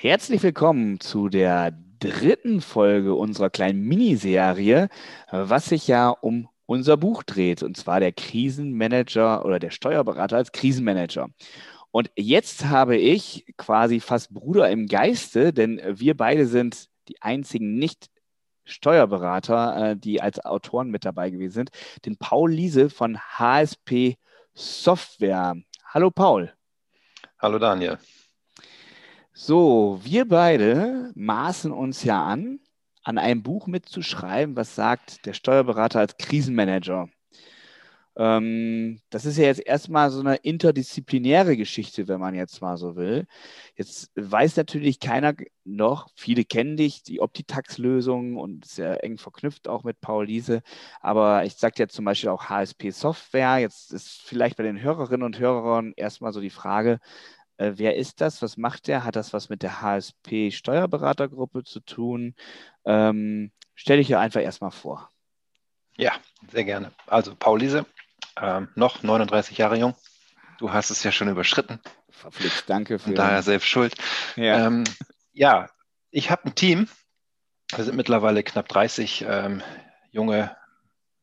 Herzlich 0.00 0.44
willkommen 0.44 1.00
zu 1.00 1.28
der 1.28 1.72
dritten 1.98 2.60
Folge 2.60 3.16
unserer 3.16 3.50
kleinen 3.50 3.80
Miniserie, 3.80 4.90
was 5.32 5.70
sich 5.70 5.88
ja 5.88 6.10
um 6.10 6.48
unser 6.66 6.96
Buch 6.96 7.24
dreht, 7.24 7.64
und 7.64 7.76
zwar 7.76 7.98
der 7.98 8.12
Krisenmanager 8.12 9.44
oder 9.44 9.58
der 9.58 9.70
Steuerberater 9.70 10.36
als 10.36 10.52
Krisenmanager. 10.52 11.30
Und 11.90 12.12
jetzt 12.14 12.66
habe 12.66 12.96
ich 12.96 13.44
quasi 13.56 13.98
fast 13.98 14.32
Bruder 14.32 14.70
im 14.70 14.86
Geiste, 14.86 15.52
denn 15.52 15.80
wir 15.84 16.16
beide 16.16 16.46
sind 16.46 16.86
die 17.08 17.20
einzigen 17.20 17.74
nicht 17.74 18.06
Steuerberater, 18.66 19.90
äh, 19.90 19.96
die 19.96 20.22
als 20.22 20.44
Autoren 20.44 20.90
mit 20.92 21.04
dabei 21.04 21.30
gewesen 21.30 21.54
sind, 21.54 21.70
den 22.04 22.16
Paul 22.18 22.52
Liese 22.52 22.88
von 22.88 23.18
HSP 23.18 24.14
Software. 24.54 25.56
Hallo 25.86 26.12
Paul. 26.12 26.52
Hallo 27.40 27.58
Daniel. 27.58 27.98
So, 29.40 30.00
wir 30.02 30.26
beide 30.26 31.12
maßen 31.14 31.70
uns 31.70 32.02
ja 32.02 32.24
an, 32.24 32.58
an 33.04 33.18
einem 33.18 33.44
Buch 33.44 33.68
mitzuschreiben, 33.68 34.56
was 34.56 34.74
sagt 34.74 35.24
der 35.26 35.32
Steuerberater 35.32 36.00
als 36.00 36.16
Krisenmanager. 36.16 37.08
Ähm, 38.16 39.00
das 39.10 39.26
ist 39.26 39.38
ja 39.38 39.44
jetzt 39.44 39.64
erstmal 39.64 40.10
so 40.10 40.18
eine 40.18 40.34
interdisziplinäre 40.36 41.56
Geschichte, 41.56 42.08
wenn 42.08 42.18
man 42.18 42.34
jetzt 42.34 42.60
mal 42.60 42.76
so 42.76 42.96
will. 42.96 43.26
Jetzt 43.76 44.10
weiß 44.16 44.56
natürlich 44.56 44.98
keiner 44.98 45.34
noch, 45.64 46.08
viele 46.16 46.44
kennen 46.44 46.76
dich, 46.76 47.04
die 47.04 47.20
Optitax-Lösung 47.20 48.36
und 48.36 48.76
ja 48.76 48.94
eng 48.94 49.18
verknüpft 49.18 49.68
auch 49.68 49.84
mit 49.84 50.00
Paul 50.00 50.26
Liese. 50.26 50.62
Aber 51.00 51.44
ich 51.44 51.54
sage 51.54 51.76
ja 51.78 51.86
zum 51.86 52.04
Beispiel 52.04 52.30
auch 52.30 52.46
HSP 52.48 52.90
Software. 52.90 53.58
Jetzt 53.58 53.92
ist 53.92 54.20
vielleicht 54.20 54.56
bei 54.56 54.64
den 54.64 54.82
Hörerinnen 54.82 55.24
und 55.24 55.38
Hörern 55.38 55.92
erstmal 55.96 56.32
so 56.32 56.40
die 56.40 56.50
Frage, 56.50 56.98
äh, 57.58 57.72
wer 57.76 57.96
ist 57.96 58.20
das? 58.20 58.40
Was 58.40 58.56
macht 58.56 58.86
der? 58.86 59.04
Hat 59.04 59.16
das 59.16 59.32
was 59.32 59.48
mit 59.48 59.62
der 59.62 59.82
HSP 59.82 60.50
Steuerberatergruppe 60.50 61.64
zu 61.64 61.80
tun? 61.80 62.34
Ähm, 62.84 63.52
stell 63.74 63.98
dich 63.98 64.08
ja 64.08 64.20
einfach 64.20 64.40
erstmal 64.40 64.70
vor. 64.70 65.10
Ja, 65.96 66.12
sehr 66.50 66.64
gerne. 66.64 66.92
Also 67.06 67.34
Paul 67.34 67.60
Liese, 67.60 67.84
ähm, 68.40 68.68
noch 68.76 69.02
39 69.02 69.58
Jahre 69.58 69.76
jung. 69.76 69.94
Du 70.58 70.72
hast 70.72 70.90
es 70.90 71.02
ja 71.02 71.12
schon 71.12 71.28
überschritten. 71.28 71.80
Verpflicht, 72.10 72.68
danke 72.68 72.98
für. 72.98 73.10
Und 73.10 73.18
daher 73.18 73.42
selbst 73.42 73.66
schuld. 73.66 73.94
Ja, 74.36 74.66
ähm, 74.66 74.84
ja 75.32 75.68
ich 76.10 76.30
habe 76.30 76.46
ein 76.46 76.54
Team. 76.54 76.88
Wir 77.74 77.84
sind 77.84 77.96
mittlerweile 77.96 78.42
knapp 78.42 78.68
30 78.68 79.26
ähm, 79.28 79.62
junge 80.10 80.56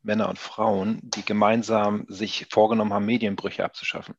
Männer 0.04 0.30
und 0.30 0.38
Frauen, 0.38 1.00
die 1.02 1.26
gemeinsam 1.26 2.06
sich 2.08 2.48
vorgenommen 2.52 2.94
haben, 2.94 3.06
Medienbrüche 3.06 3.64
abzuschaffen. 3.64 4.16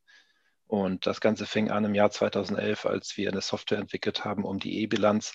Und 0.67 1.07
das 1.07 1.21
Ganze 1.21 1.45
fing 1.45 1.71
an 1.71 1.85
im 1.85 1.95
Jahr 1.95 2.11
2011, 2.11 2.85
als 2.85 3.15
wir 3.17 3.31
eine 3.31 3.41
Software 3.41 3.79
entwickelt 3.79 4.25
haben, 4.25 4.43
um 4.43 4.59
die 4.59 4.81
E-Bilanz 4.81 5.33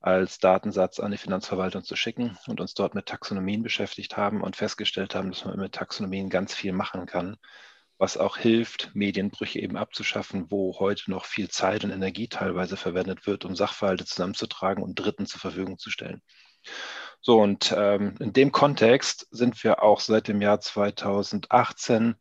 als 0.00 0.38
Datensatz 0.38 0.98
an 1.00 1.12
die 1.12 1.16
Finanzverwaltung 1.16 1.84
zu 1.84 1.96
schicken 1.96 2.36
und 2.46 2.60
uns 2.60 2.74
dort 2.74 2.94
mit 2.94 3.06
Taxonomien 3.06 3.62
beschäftigt 3.62 4.16
haben 4.16 4.42
und 4.42 4.56
festgestellt 4.56 5.14
haben, 5.14 5.30
dass 5.30 5.44
man 5.44 5.58
mit 5.58 5.72
Taxonomien 5.72 6.28
ganz 6.28 6.54
viel 6.54 6.72
machen 6.72 7.06
kann, 7.06 7.36
was 7.98 8.16
auch 8.16 8.36
hilft, 8.36 8.90
Medienbrüche 8.94 9.60
eben 9.60 9.76
abzuschaffen, 9.76 10.50
wo 10.50 10.78
heute 10.80 11.10
noch 11.10 11.24
viel 11.24 11.48
Zeit 11.48 11.84
und 11.84 11.90
Energie 11.90 12.28
teilweise 12.28 12.76
verwendet 12.76 13.26
wird, 13.26 13.44
um 13.44 13.54
Sachverhalte 13.54 14.04
zusammenzutragen 14.04 14.82
und 14.82 14.96
Dritten 14.96 15.26
zur 15.26 15.40
Verfügung 15.40 15.78
zu 15.78 15.90
stellen. 15.90 16.20
So, 17.20 17.40
und 17.40 17.72
ähm, 17.76 18.16
in 18.18 18.32
dem 18.32 18.50
Kontext 18.50 19.28
sind 19.30 19.62
wir 19.62 19.82
auch 19.84 20.00
seit 20.00 20.26
dem 20.26 20.42
Jahr 20.42 20.60
2018 20.60 22.16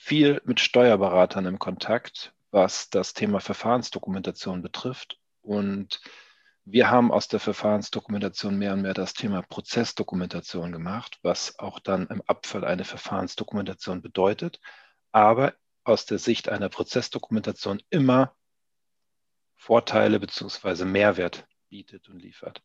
viel 0.00 0.40
mit 0.46 0.60
Steuerberatern 0.60 1.44
im 1.44 1.58
Kontakt, 1.58 2.32
was 2.50 2.88
das 2.88 3.12
Thema 3.12 3.38
Verfahrensdokumentation 3.38 4.62
betrifft. 4.62 5.18
Und 5.42 6.00
wir 6.64 6.90
haben 6.90 7.12
aus 7.12 7.28
der 7.28 7.38
Verfahrensdokumentation 7.38 8.56
mehr 8.56 8.72
und 8.72 8.80
mehr 8.80 8.94
das 8.94 9.12
Thema 9.12 9.42
Prozessdokumentation 9.42 10.72
gemacht, 10.72 11.18
was 11.20 11.58
auch 11.58 11.80
dann 11.80 12.06
im 12.06 12.22
Abfall 12.22 12.64
eine 12.64 12.84
Verfahrensdokumentation 12.84 14.00
bedeutet, 14.00 14.58
aber 15.12 15.52
aus 15.84 16.06
der 16.06 16.18
Sicht 16.18 16.48
einer 16.48 16.70
Prozessdokumentation 16.70 17.82
immer 17.90 18.34
Vorteile 19.54 20.18
bzw. 20.18 20.86
Mehrwert 20.86 21.46
bietet 21.68 22.08
und 22.08 22.20
liefert. 22.20 22.62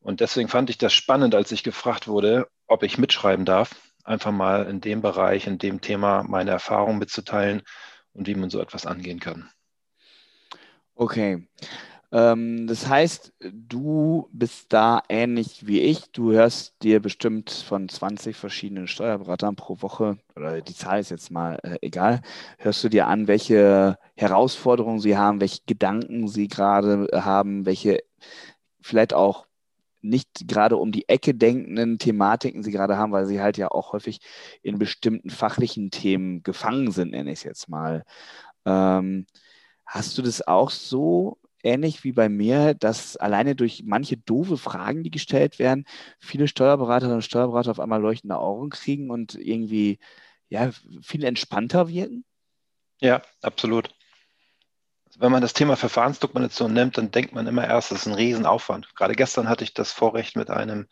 Und 0.00 0.18
deswegen 0.18 0.48
fand 0.48 0.70
ich 0.70 0.78
das 0.78 0.92
spannend, 0.92 1.36
als 1.36 1.52
ich 1.52 1.62
gefragt 1.62 2.08
wurde, 2.08 2.50
ob 2.68 2.82
ich 2.84 2.98
mitschreiben 2.98 3.44
darf 3.44 3.74
einfach 4.08 4.32
mal 4.32 4.66
in 4.66 4.80
dem 4.80 5.02
Bereich, 5.02 5.46
in 5.46 5.58
dem 5.58 5.80
Thema 5.80 6.24
meine 6.24 6.50
Erfahrungen 6.50 6.98
mitzuteilen 6.98 7.62
und 8.14 8.26
wie 8.26 8.34
man 8.34 8.50
so 8.50 8.60
etwas 8.60 8.86
angehen 8.86 9.20
kann. 9.20 9.50
Okay. 10.94 11.46
Ähm, 12.10 12.66
das 12.66 12.88
heißt, 12.88 13.34
du 13.52 14.30
bist 14.32 14.72
da 14.72 15.02
ähnlich 15.10 15.66
wie 15.66 15.80
ich. 15.80 16.10
Du 16.10 16.32
hörst 16.32 16.82
dir 16.82 17.00
bestimmt 17.00 17.50
von 17.50 17.86
20 17.88 18.34
verschiedenen 18.34 18.88
Steuerberatern 18.88 19.56
pro 19.56 19.82
Woche, 19.82 20.16
oder 20.34 20.62
die 20.62 20.74
Zahl 20.74 21.00
ist 21.00 21.10
jetzt 21.10 21.30
mal 21.30 21.58
äh, 21.62 21.76
egal, 21.82 22.22
hörst 22.56 22.82
du 22.82 22.88
dir 22.88 23.08
an, 23.08 23.28
welche 23.28 23.98
Herausforderungen 24.16 25.00
sie 25.00 25.18
haben, 25.18 25.42
welche 25.42 25.60
Gedanken 25.66 26.28
sie 26.28 26.48
gerade 26.48 27.08
haben, 27.12 27.66
welche 27.66 28.02
vielleicht 28.80 29.12
auch 29.12 29.47
nicht 30.00 30.48
gerade 30.48 30.76
um 30.76 30.92
die 30.92 31.08
Ecke 31.08 31.34
denkenden 31.34 31.98
Thematiken 31.98 32.62
sie 32.62 32.70
gerade 32.70 32.96
haben, 32.96 33.12
weil 33.12 33.26
sie 33.26 33.40
halt 33.40 33.58
ja 33.58 33.70
auch 33.70 33.92
häufig 33.92 34.20
in 34.62 34.78
bestimmten 34.78 35.30
fachlichen 35.30 35.90
Themen 35.90 36.42
gefangen 36.42 36.90
sind, 36.92 37.10
nenne 37.10 37.32
ich 37.32 37.40
es 37.40 37.44
jetzt 37.44 37.68
mal. 37.68 38.04
Ähm, 38.64 39.26
hast 39.86 40.18
du 40.18 40.22
das 40.22 40.46
auch 40.46 40.70
so 40.70 41.38
ähnlich 41.62 42.04
wie 42.04 42.12
bei 42.12 42.28
mir, 42.28 42.74
dass 42.74 43.16
alleine 43.16 43.56
durch 43.56 43.82
manche 43.84 44.16
doofe 44.16 44.56
Fragen, 44.56 45.02
die 45.02 45.10
gestellt 45.10 45.58
werden, 45.58 45.84
viele 46.20 46.48
Steuerberaterinnen 46.48 47.16
und 47.16 47.22
Steuerberater 47.22 47.70
auf 47.70 47.80
einmal 47.80 48.00
leuchtende 48.00 48.38
Augen 48.38 48.70
kriegen 48.70 49.10
und 49.10 49.34
irgendwie 49.34 49.98
ja, 50.48 50.70
viel 51.02 51.24
entspannter 51.24 51.88
wirken? 51.88 52.24
Ja, 53.00 53.22
absolut 53.42 53.90
wenn 55.18 55.32
man 55.32 55.42
das 55.42 55.52
Thema 55.52 55.76
Verfahrensdokumentation 55.76 56.72
nimmt, 56.72 56.96
dann 56.96 57.10
denkt 57.10 57.34
man 57.34 57.46
immer 57.46 57.66
erst, 57.66 57.90
das 57.90 58.00
ist 58.00 58.06
ein 58.06 58.14
Riesenaufwand. 58.14 58.94
Gerade 58.94 59.14
gestern 59.14 59.48
hatte 59.48 59.64
ich 59.64 59.74
das 59.74 59.92
Vorrecht, 59.92 60.36
mit 60.36 60.48
einem 60.48 60.86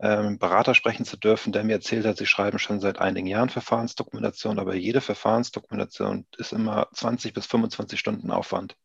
ähm, 0.00 0.38
Berater 0.38 0.74
sprechen 0.74 1.04
zu 1.04 1.18
dürfen, 1.18 1.52
der 1.52 1.62
mir 1.62 1.74
erzählt 1.74 2.06
hat, 2.06 2.16
sie 2.16 2.26
schreiben 2.26 2.58
schon 2.58 2.80
seit 2.80 2.98
einigen 2.98 3.26
Jahren 3.26 3.50
Verfahrensdokumentation, 3.50 4.58
aber 4.58 4.74
jede 4.74 5.02
Verfahrensdokumentation 5.02 6.26
ist 6.38 6.52
immer 6.52 6.88
20 6.94 7.34
bis 7.34 7.46
25 7.46 8.00
Stunden 8.00 8.30
Aufwand. 8.30 8.76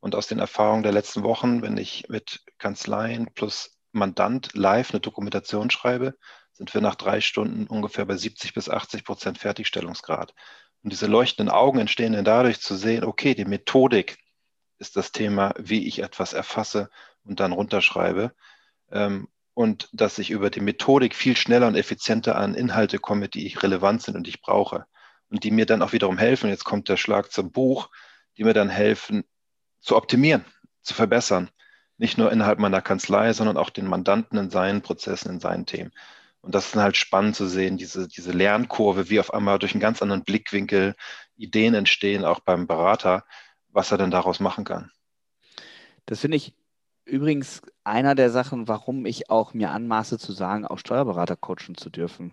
Und 0.00 0.16
aus 0.16 0.26
den 0.26 0.40
Erfahrungen 0.40 0.82
der 0.82 0.92
letzten 0.92 1.22
Wochen, 1.22 1.62
wenn 1.62 1.76
ich 1.76 2.08
mit 2.08 2.40
Kanzleien 2.58 3.28
plus 3.34 3.78
Mandant 3.92 4.54
live 4.54 4.90
eine 4.90 5.00
Dokumentation 5.00 5.70
schreibe, 5.70 6.14
sind 6.52 6.74
wir 6.74 6.80
nach 6.80 6.96
drei 6.96 7.20
Stunden 7.20 7.68
ungefähr 7.68 8.04
bei 8.04 8.16
70 8.16 8.54
bis 8.54 8.68
80 8.68 9.04
Prozent 9.04 9.38
Fertigstellungsgrad. 9.38 10.34
Und 10.82 10.92
diese 10.92 11.06
leuchtenden 11.06 11.52
Augen 11.52 11.78
entstehen 11.78 12.12
dann 12.12 12.24
dadurch 12.24 12.60
zu 12.60 12.76
sehen, 12.76 13.04
okay, 13.04 13.34
die 13.34 13.44
Methodik 13.44 14.18
ist 14.78 14.96
das 14.96 15.12
Thema, 15.12 15.54
wie 15.58 15.86
ich 15.86 16.00
etwas 16.00 16.32
erfasse 16.32 16.88
und 17.24 17.40
dann 17.40 17.52
runterschreibe. 17.52 18.32
Ähm, 18.90 19.28
und 19.54 19.88
dass 19.92 20.20
ich 20.20 20.30
über 20.30 20.50
die 20.50 20.60
Methodik 20.60 21.16
viel 21.16 21.36
schneller 21.36 21.66
und 21.66 21.74
effizienter 21.74 22.36
an 22.36 22.54
Inhalte 22.54 23.00
komme, 23.00 23.28
die 23.28 23.44
ich 23.44 23.62
relevant 23.62 24.02
sind 24.02 24.16
und 24.16 24.24
die 24.24 24.30
ich 24.30 24.40
brauche. 24.40 24.86
Und 25.30 25.42
die 25.42 25.50
mir 25.50 25.66
dann 25.66 25.82
auch 25.82 25.92
wiederum 25.92 26.16
helfen, 26.16 26.48
jetzt 26.48 26.64
kommt 26.64 26.88
der 26.88 26.96
Schlag 26.96 27.32
zum 27.32 27.50
Buch, 27.50 27.90
die 28.36 28.44
mir 28.44 28.54
dann 28.54 28.68
helfen, 28.70 29.24
zu 29.80 29.96
optimieren, 29.96 30.44
zu 30.82 30.94
verbessern. 30.94 31.50
Nicht 31.96 32.18
nur 32.18 32.30
innerhalb 32.30 32.60
meiner 32.60 32.80
Kanzlei, 32.80 33.32
sondern 33.32 33.56
auch 33.56 33.70
den 33.70 33.88
Mandanten 33.88 34.38
in 34.38 34.50
seinen 34.50 34.80
Prozessen, 34.80 35.32
in 35.32 35.40
seinen 35.40 35.66
Themen. 35.66 35.90
Und 36.48 36.54
das 36.54 36.68
ist 36.68 36.76
halt 36.76 36.96
spannend 36.96 37.36
zu 37.36 37.46
sehen, 37.46 37.76
diese, 37.76 38.08
diese 38.08 38.32
Lernkurve, 38.32 39.10
wie 39.10 39.20
auf 39.20 39.34
einmal 39.34 39.58
durch 39.58 39.72
einen 39.72 39.82
ganz 39.82 40.00
anderen 40.00 40.24
Blickwinkel 40.24 40.94
Ideen 41.36 41.74
entstehen, 41.74 42.24
auch 42.24 42.40
beim 42.40 42.66
Berater, 42.66 43.26
was 43.68 43.92
er 43.92 43.98
denn 43.98 44.10
daraus 44.10 44.40
machen 44.40 44.64
kann. 44.64 44.90
Das 46.06 46.20
finde 46.20 46.38
ich 46.38 46.54
übrigens 47.04 47.60
einer 47.84 48.14
der 48.14 48.30
Sachen, 48.30 48.66
warum 48.66 49.04
ich 49.04 49.28
auch 49.28 49.52
mir 49.52 49.72
anmaße 49.72 50.18
zu 50.18 50.32
sagen, 50.32 50.64
auch 50.64 50.78
Steuerberater 50.78 51.36
coachen 51.36 51.76
zu 51.76 51.90
dürfen. 51.90 52.32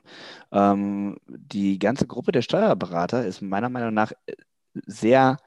Ähm, 0.49 1.17
die 1.27 1.77
ganze 1.77 2.07
Gruppe 2.07 2.31
der 2.31 2.41
Steuerberater 2.41 3.25
ist 3.25 3.41
meiner 3.41 3.67
Meinung 3.67 3.93
nach 3.93 4.13
sehr 4.73 5.39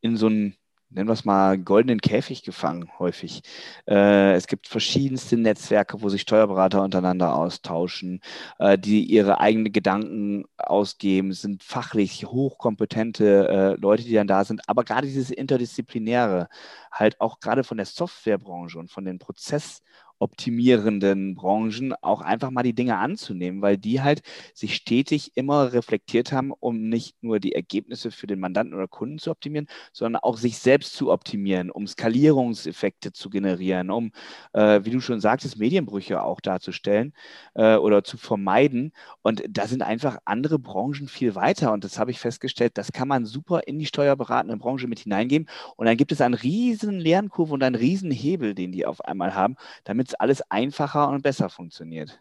in 0.00 0.16
so 0.16 0.28
ein 0.28 0.56
nennen 0.94 1.08
wir 1.08 1.14
es 1.14 1.24
mal, 1.24 1.58
goldenen 1.58 2.00
Käfig 2.00 2.42
gefangen, 2.42 2.90
häufig. 2.98 3.42
Äh, 3.86 4.34
es 4.34 4.46
gibt 4.46 4.68
verschiedenste 4.68 5.36
Netzwerke, 5.36 6.02
wo 6.02 6.08
sich 6.08 6.22
Steuerberater 6.22 6.82
untereinander 6.82 7.34
austauschen, 7.34 8.20
äh, 8.58 8.78
die 8.78 9.04
ihre 9.04 9.40
eigenen 9.40 9.72
Gedanken 9.72 10.44
ausgeben, 10.56 11.30
es 11.30 11.42
sind 11.42 11.62
fachlich 11.62 12.26
hochkompetente 12.26 13.48
äh, 13.48 13.80
Leute, 13.80 14.04
die 14.04 14.14
dann 14.14 14.26
da 14.26 14.44
sind. 14.44 14.68
Aber 14.68 14.84
gerade 14.84 15.06
dieses 15.06 15.30
Interdisziplinäre, 15.30 16.48
halt 16.90 17.20
auch 17.20 17.40
gerade 17.40 17.64
von 17.64 17.76
der 17.76 17.86
Softwarebranche 17.86 18.78
und 18.78 18.90
von 18.90 19.04
den 19.04 19.18
Prozess- 19.18 19.82
optimierenden 20.22 21.34
Branchen 21.34 21.94
auch 22.00 22.20
einfach 22.20 22.52
mal 22.52 22.62
die 22.62 22.74
Dinge 22.74 22.96
anzunehmen, 22.98 23.60
weil 23.60 23.76
die 23.76 24.02
halt 24.02 24.22
sich 24.54 24.76
stetig 24.76 25.32
immer 25.34 25.72
reflektiert 25.72 26.30
haben, 26.30 26.52
um 26.52 26.88
nicht 26.88 27.20
nur 27.24 27.40
die 27.40 27.54
Ergebnisse 27.54 28.12
für 28.12 28.28
den 28.28 28.38
Mandanten 28.38 28.72
oder 28.72 28.86
Kunden 28.86 29.18
zu 29.18 29.32
optimieren, 29.32 29.66
sondern 29.92 30.22
auch 30.22 30.36
sich 30.36 30.58
selbst 30.58 30.94
zu 30.94 31.10
optimieren, 31.10 31.72
um 31.72 31.88
Skalierungseffekte 31.88 33.12
zu 33.12 33.30
generieren, 33.30 33.90
um, 33.90 34.12
äh, 34.52 34.80
wie 34.84 34.90
du 34.90 35.00
schon 35.00 35.20
sagtest, 35.20 35.58
Medienbrüche 35.58 36.22
auch 36.22 36.40
darzustellen 36.40 37.14
äh, 37.54 37.74
oder 37.74 38.04
zu 38.04 38.16
vermeiden. 38.16 38.92
Und 39.22 39.42
da 39.48 39.66
sind 39.66 39.82
einfach 39.82 40.18
andere 40.24 40.60
Branchen 40.60 41.08
viel 41.08 41.34
weiter. 41.34 41.72
Und 41.72 41.82
das 41.82 41.98
habe 41.98 42.12
ich 42.12 42.20
festgestellt, 42.20 42.78
das 42.78 42.92
kann 42.92 43.08
man 43.08 43.26
super 43.26 43.62
in 43.66 43.80
die 43.80 43.86
steuerberatende 43.86 44.56
Branche 44.56 44.86
mit 44.86 45.00
hineingeben. 45.00 45.48
Und 45.76 45.86
dann 45.86 45.96
gibt 45.96 46.12
es 46.12 46.20
einen 46.20 46.34
riesen 46.34 47.00
Lernkurve 47.00 47.54
und 47.54 47.64
einen 47.64 47.74
riesen 47.74 48.12
Hebel, 48.12 48.54
den 48.54 48.70
die 48.70 48.86
auf 48.86 49.04
einmal 49.04 49.34
haben, 49.34 49.56
damit 49.82 50.11
alles 50.20 50.42
einfacher 50.50 51.08
und 51.08 51.22
besser 51.22 51.48
funktioniert. 51.48 52.20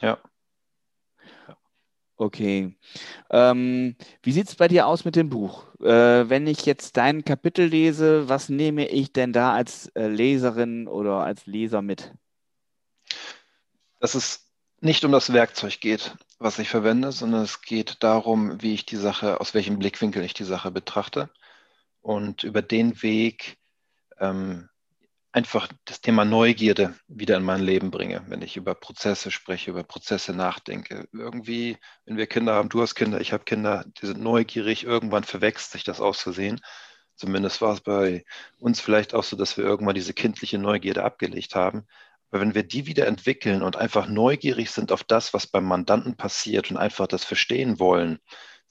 Ja. 0.00 0.18
Okay. 2.16 2.76
Ähm, 3.30 3.96
wie 4.22 4.32
sieht 4.32 4.48
es 4.48 4.54
bei 4.54 4.68
dir 4.68 4.86
aus 4.86 5.04
mit 5.04 5.16
dem 5.16 5.30
Buch? 5.30 5.66
Äh, 5.80 6.28
wenn 6.28 6.46
ich 6.46 6.64
jetzt 6.64 6.96
dein 6.96 7.24
Kapitel 7.24 7.66
lese, 7.66 8.28
was 8.28 8.48
nehme 8.48 8.86
ich 8.88 9.12
denn 9.12 9.32
da 9.32 9.52
als 9.52 9.88
äh, 9.96 10.06
Leserin 10.06 10.86
oder 10.86 11.24
als 11.24 11.46
Leser 11.46 11.82
mit? 11.82 12.12
Dass 13.98 14.14
es 14.14 14.48
nicht 14.80 15.04
um 15.04 15.10
das 15.10 15.32
Werkzeug 15.32 15.80
geht, 15.80 16.14
was 16.38 16.58
ich 16.58 16.68
verwende, 16.68 17.10
sondern 17.10 17.42
es 17.42 17.62
geht 17.62 18.02
darum, 18.02 18.62
wie 18.62 18.74
ich 18.74 18.86
die 18.86 18.96
Sache, 18.96 19.40
aus 19.40 19.54
welchem 19.54 19.78
Blickwinkel 19.78 20.22
ich 20.22 20.34
die 20.34 20.44
Sache 20.44 20.70
betrachte 20.70 21.30
und 22.00 22.44
über 22.44 22.62
den 22.62 23.02
Weg 23.02 23.58
ähm, 24.20 24.68
einfach 25.34 25.68
das 25.84 26.00
Thema 26.00 26.24
Neugierde 26.24 26.94
wieder 27.08 27.36
in 27.36 27.42
mein 27.42 27.60
Leben 27.60 27.90
bringe, 27.90 28.22
wenn 28.28 28.40
ich 28.40 28.56
über 28.56 28.76
Prozesse 28.76 29.32
spreche, 29.32 29.72
über 29.72 29.82
Prozesse 29.82 30.32
nachdenke. 30.32 31.08
Irgendwie, 31.12 31.76
wenn 32.04 32.16
wir 32.16 32.28
Kinder 32.28 32.54
haben, 32.54 32.68
du 32.68 32.80
hast 32.80 32.94
Kinder, 32.94 33.20
ich 33.20 33.32
habe 33.32 33.42
Kinder, 33.42 33.84
die 34.00 34.06
sind 34.06 34.20
neugierig, 34.22 34.84
irgendwann 34.84 35.24
verwechselt 35.24 35.72
sich 35.72 35.82
das 35.82 36.00
aus 36.00 36.20
Versehen. 36.20 36.60
Zumindest 37.16 37.60
war 37.60 37.74
es 37.74 37.80
bei 37.80 38.24
uns 38.58 38.80
vielleicht 38.80 39.12
auch 39.12 39.24
so, 39.24 39.36
dass 39.36 39.56
wir 39.56 39.64
irgendwann 39.64 39.96
diese 39.96 40.14
kindliche 40.14 40.58
Neugierde 40.58 41.02
abgelegt 41.02 41.56
haben. 41.56 41.84
Aber 42.30 42.40
wenn 42.40 42.54
wir 42.54 42.62
die 42.62 42.86
wieder 42.86 43.08
entwickeln 43.08 43.62
und 43.62 43.74
einfach 43.74 44.06
neugierig 44.06 44.70
sind 44.70 44.92
auf 44.92 45.02
das, 45.02 45.34
was 45.34 45.48
beim 45.48 45.64
Mandanten 45.64 46.16
passiert 46.16 46.70
und 46.70 46.76
einfach 46.76 47.08
das 47.08 47.24
verstehen 47.24 47.80
wollen, 47.80 48.20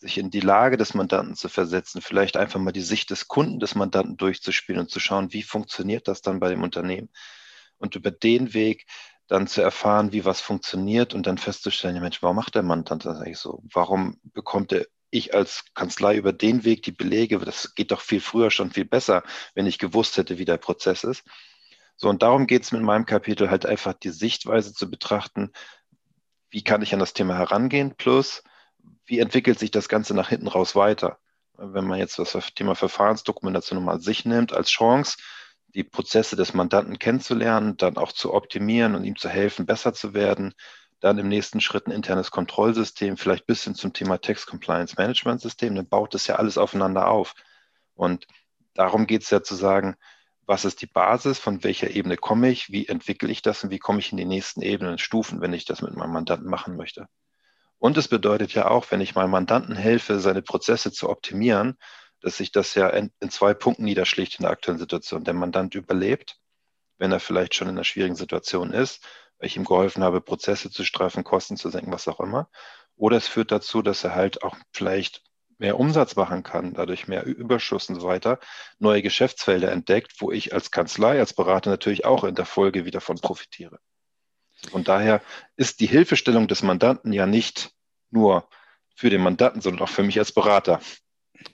sich 0.04 0.18
in 0.18 0.30
die 0.30 0.42
Lage 0.42 0.78
des 0.78 0.94
Mandanten 0.94 1.36
zu 1.36 1.48
versetzen, 1.48 2.02
vielleicht 2.02 2.38
einfach 2.38 2.60
mal 2.60 2.74
die 2.74 2.82
Sicht 2.82 3.10
des 3.10 3.28
Kunden 3.28 3.60
des 3.60 3.74
Mandanten 3.74 4.18
durchzuspielen 4.18 4.82
und 4.82 4.92
zu 4.92 5.00
schauen, 5.00 5.32
wie 5.32 5.44
funktioniert 5.44 6.08
das 6.08 6.22
dann 6.22 6.40
bei 6.40 6.50
dem 6.50 6.62
Unternehmen 6.62 7.10
und 7.78 7.96
über 7.96 8.12
den 8.12 8.54
Weg 8.54 8.86
dann 9.28 9.48
zu 9.48 9.62
erfahren, 9.62 10.12
wie 10.12 10.26
was 10.26 10.42
funktioniert 10.42 11.14
und 11.14 11.26
dann 11.26 11.38
festzustellen, 11.38 11.96
ja 11.96 12.02
Mensch, 12.02 12.22
warum 12.22 12.36
macht 12.36 12.56
der 12.56 12.64
Mandant 12.64 13.06
das 13.06 13.18
eigentlich 13.18 13.38
so? 13.38 13.64
Warum 13.72 14.20
bekommt 14.34 14.74
er 14.74 14.86
ich 15.10 15.34
als 15.34 15.64
Kanzlei 15.74 16.18
über 16.18 16.34
den 16.34 16.66
Weg 16.66 16.84
die 16.84 16.92
Belege? 16.92 17.40
Das 17.40 17.74
geht 17.74 17.92
doch 17.92 18.02
viel 18.02 18.20
früher 18.20 18.52
schon 18.52 18.72
viel 18.72 18.86
besser, 18.86 19.24
wenn 19.56 19.66
ich 19.66 19.80
gewusst 19.80 20.18
hätte, 20.18 20.38
wie 20.38 20.46
der 20.46 20.58
Prozess 20.58 21.06
ist. 21.06 21.24
So, 21.96 22.10
und 22.10 22.22
darum 22.22 22.46
geht 22.46 22.64
es 22.64 22.74
mit 22.74 22.82
meinem 22.82 23.06
Kapitel 23.06 23.50
halt 23.50 23.66
einfach 23.66 23.94
die 23.94 24.10
Sichtweise 24.10 24.74
zu 24.74 24.90
betrachten, 24.90 25.52
wie 26.50 26.64
kann 26.64 26.82
ich 26.82 26.94
an 26.94 27.00
das 27.00 27.14
Thema 27.14 27.38
herangehen, 27.38 27.96
plus 27.96 28.44
wie 29.06 29.20
entwickelt 29.20 29.60
sich 29.60 29.72
das 29.72 29.90
Ganze 29.90 30.14
nach 30.14 30.30
hinten 30.30 30.48
raus 30.48 30.76
weiter? 30.76 31.20
Wenn 31.56 31.86
man 31.86 32.00
jetzt 32.00 32.18
das 32.20 32.36
Thema 32.56 32.76
Verfahrensdokumentation 32.76 33.84
mal 33.84 34.02
sich 34.02 34.26
nimmt 34.26 34.54
als 34.54 34.70
Chance, 34.70 35.18
die 35.68 35.84
Prozesse 35.84 36.36
des 36.36 36.54
Mandanten 36.54 37.00
kennenzulernen, 37.00 37.78
dann 37.78 37.98
auch 37.98 38.12
zu 38.12 38.34
optimieren 38.34 38.96
und 38.96 39.04
ihm 39.04 39.16
zu 39.16 39.30
helfen, 39.30 39.66
besser 39.66 39.94
zu 39.94 40.14
werden, 40.14 40.54
dann 41.00 41.18
im 41.18 41.28
nächsten 41.28 41.60
Schritt 41.60 41.88
ein 41.88 41.92
internes 41.92 42.32
Kontrollsystem, 42.32 43.18
vielleicht 43.18 43.46
bis 43.46 43.64
hin 43.64 43.76
zum 43.76 43.92
Thema 43.92 44.20
Text 44.20 44.48
Compliance 44.48 44.96
Management 44.98 45.42
System, 45.42 45.76
dann 45.76 45.88
baut 45.88 46.14
das 46.14 46.28
ja 46.28 46.36
alles 46.36 46.58
aufeinander 46.58 47.10
auf. 47.10 47.34
Und 47.96 48.26
darum 48.74 49.06
geht 49.06 49.24
es 49.24 49.30
ja 49.30 49.44
zu 49.44 49.56
sagen, 49.56 49.96
was 50.46 50.66
ist 50.66 50.82
die 50.82 50.88
Basis, 50.88 51.40
von 51.40 51.64
welcher 51.64 51.90
Ebene 51.90 52.18
komme 52.18 52.50
ich, 52.50 52.72
wie 52.72 52.88
entwickle 52.88 53.30
ich 53.30 53.42
das 53.42 53.64
und 53.64 53.70
wie 53.70 53.80
komme 53.80 54.00
ich 54.00 54.12
in 54.12 54.18
die 54.18 54.26
nächsten 54.26 54.62
Ebenen 54.62 54.98
Stufen, 54.98 55.42
wenn 55.42 55.54
ich 55.54 55.66
das 55.66 55.82
mit 55.82 55.96
meinem 55.96 56.14
Mandanten 56.14 56.50
machen 56.50 56.76
möchte. 56.76 57.08
Und 57.83 57.97
es 57.97 58.07
bedeutet 58.07 58.53
ja 58.53 58.69
auch, 58.69 58.91
wenn 58.91 59.01
ich 59.01 59.13
meinem 59.13 59.31
Mandanten 59.31 59.75
helfe, 59.75 60.21
seine 60.21 60.41
Prozesse 60.41 60.94
zu 60.94 61.09
optimieren, 61.09 61.77
dass 62.21 62.38
sich 62.38 62.53
das 62.53 62.75
ja 62.75 62.88
in, 62.88 63.12
in 63.19 63.30
zwei 63.30 63.53
Punkten 63.53 63.83
niederschlägt 63.83 64.35
in 64.35 64.44
der 64.44 64.51
aktuellen 64.51 64.80
Situation. 64.80 65.25
Der 65.25 65.33
Mandant 65.33 65.75
überlebt, 65.75 66.38
wenn 66.97 67.12
er 67.12 67.19
vielleicht 67.19 67.56
schon 67.56 67.68
in 67.68 67.75
einer 67.75 67.83
schwierigen 67.83 68.15
Situation 68.15 68.71
ist, 68.71 69.06
weil 69.38 69.47
ich 69.47 69.57
ihm 69.57 69.65
geholfen 69.65 70.01
habe, 70.01 70.21
Prozesse 70.21 70.71
zu 70.71 70.85
streifen, 70.85 71.25
Kosten 71.25 71.57
zu 71.57 71.69
senken, 71.69 71.91
was 71.91 72.07
auch 72.07 72.21
immer. 72.21 72.50
Oder 72.95 73.18
es 73.18 73.27
führt 73.27 73.51
dazu, 73.51 73.81
dass 73.81 74.06
er 74.06 74.15
halt 74.15 74.44
auch 74.44 74.56
vielleicht 74.71 75.21
mehr 75.57 75.77
Umsatz 75.77 76.15
machen 76.15 76.41
kann, 76.41 76.74
dadurch 76.74 77.09
mehr 77.09 77.25
Überschuss 77.25 77.89
und 77.89 78.00
so 78.00 78.07
weiter, 78.07 78.39
neue 78.80 79.01
Geschäftsfelder 79.01 79.74
entdeckt, 79.74 80.13
wo 80.21 80.31
ich 80.31 80.53
als 80.53 80.71
Kanzlei, 80.71 81.19
als 81.19 81.33
Berater 81.33 81.69
natürlich 81.69 82.06
auch 82.06 82.24
in 82.24 82.35
der 82.35 82.45
Folge 82.45 82.85
wieder 82.85 83.01
von 83.01 83.18
profitiere. 83.18 83.80
Von 84.71 84.83
daher 84.83 85.21
ist 85.56 85.80
die 85.80 85.86
Hilfestellung 85.86 86.48
des 86.48 86.63
Mandanten 86.63 87.13
ja 87.13 87.25
nicht 87.25 87.71
nur 88.12 88.48
für 88.95 89.10
den 89.10 89.21
Mandanten, 89.21 89.62
sondern 89.62 89.83
auch 89.83 89.89
für 89.89 90.04
mich 90.04 90.19
als 90.19 90.31
Berater. 90.31 90.80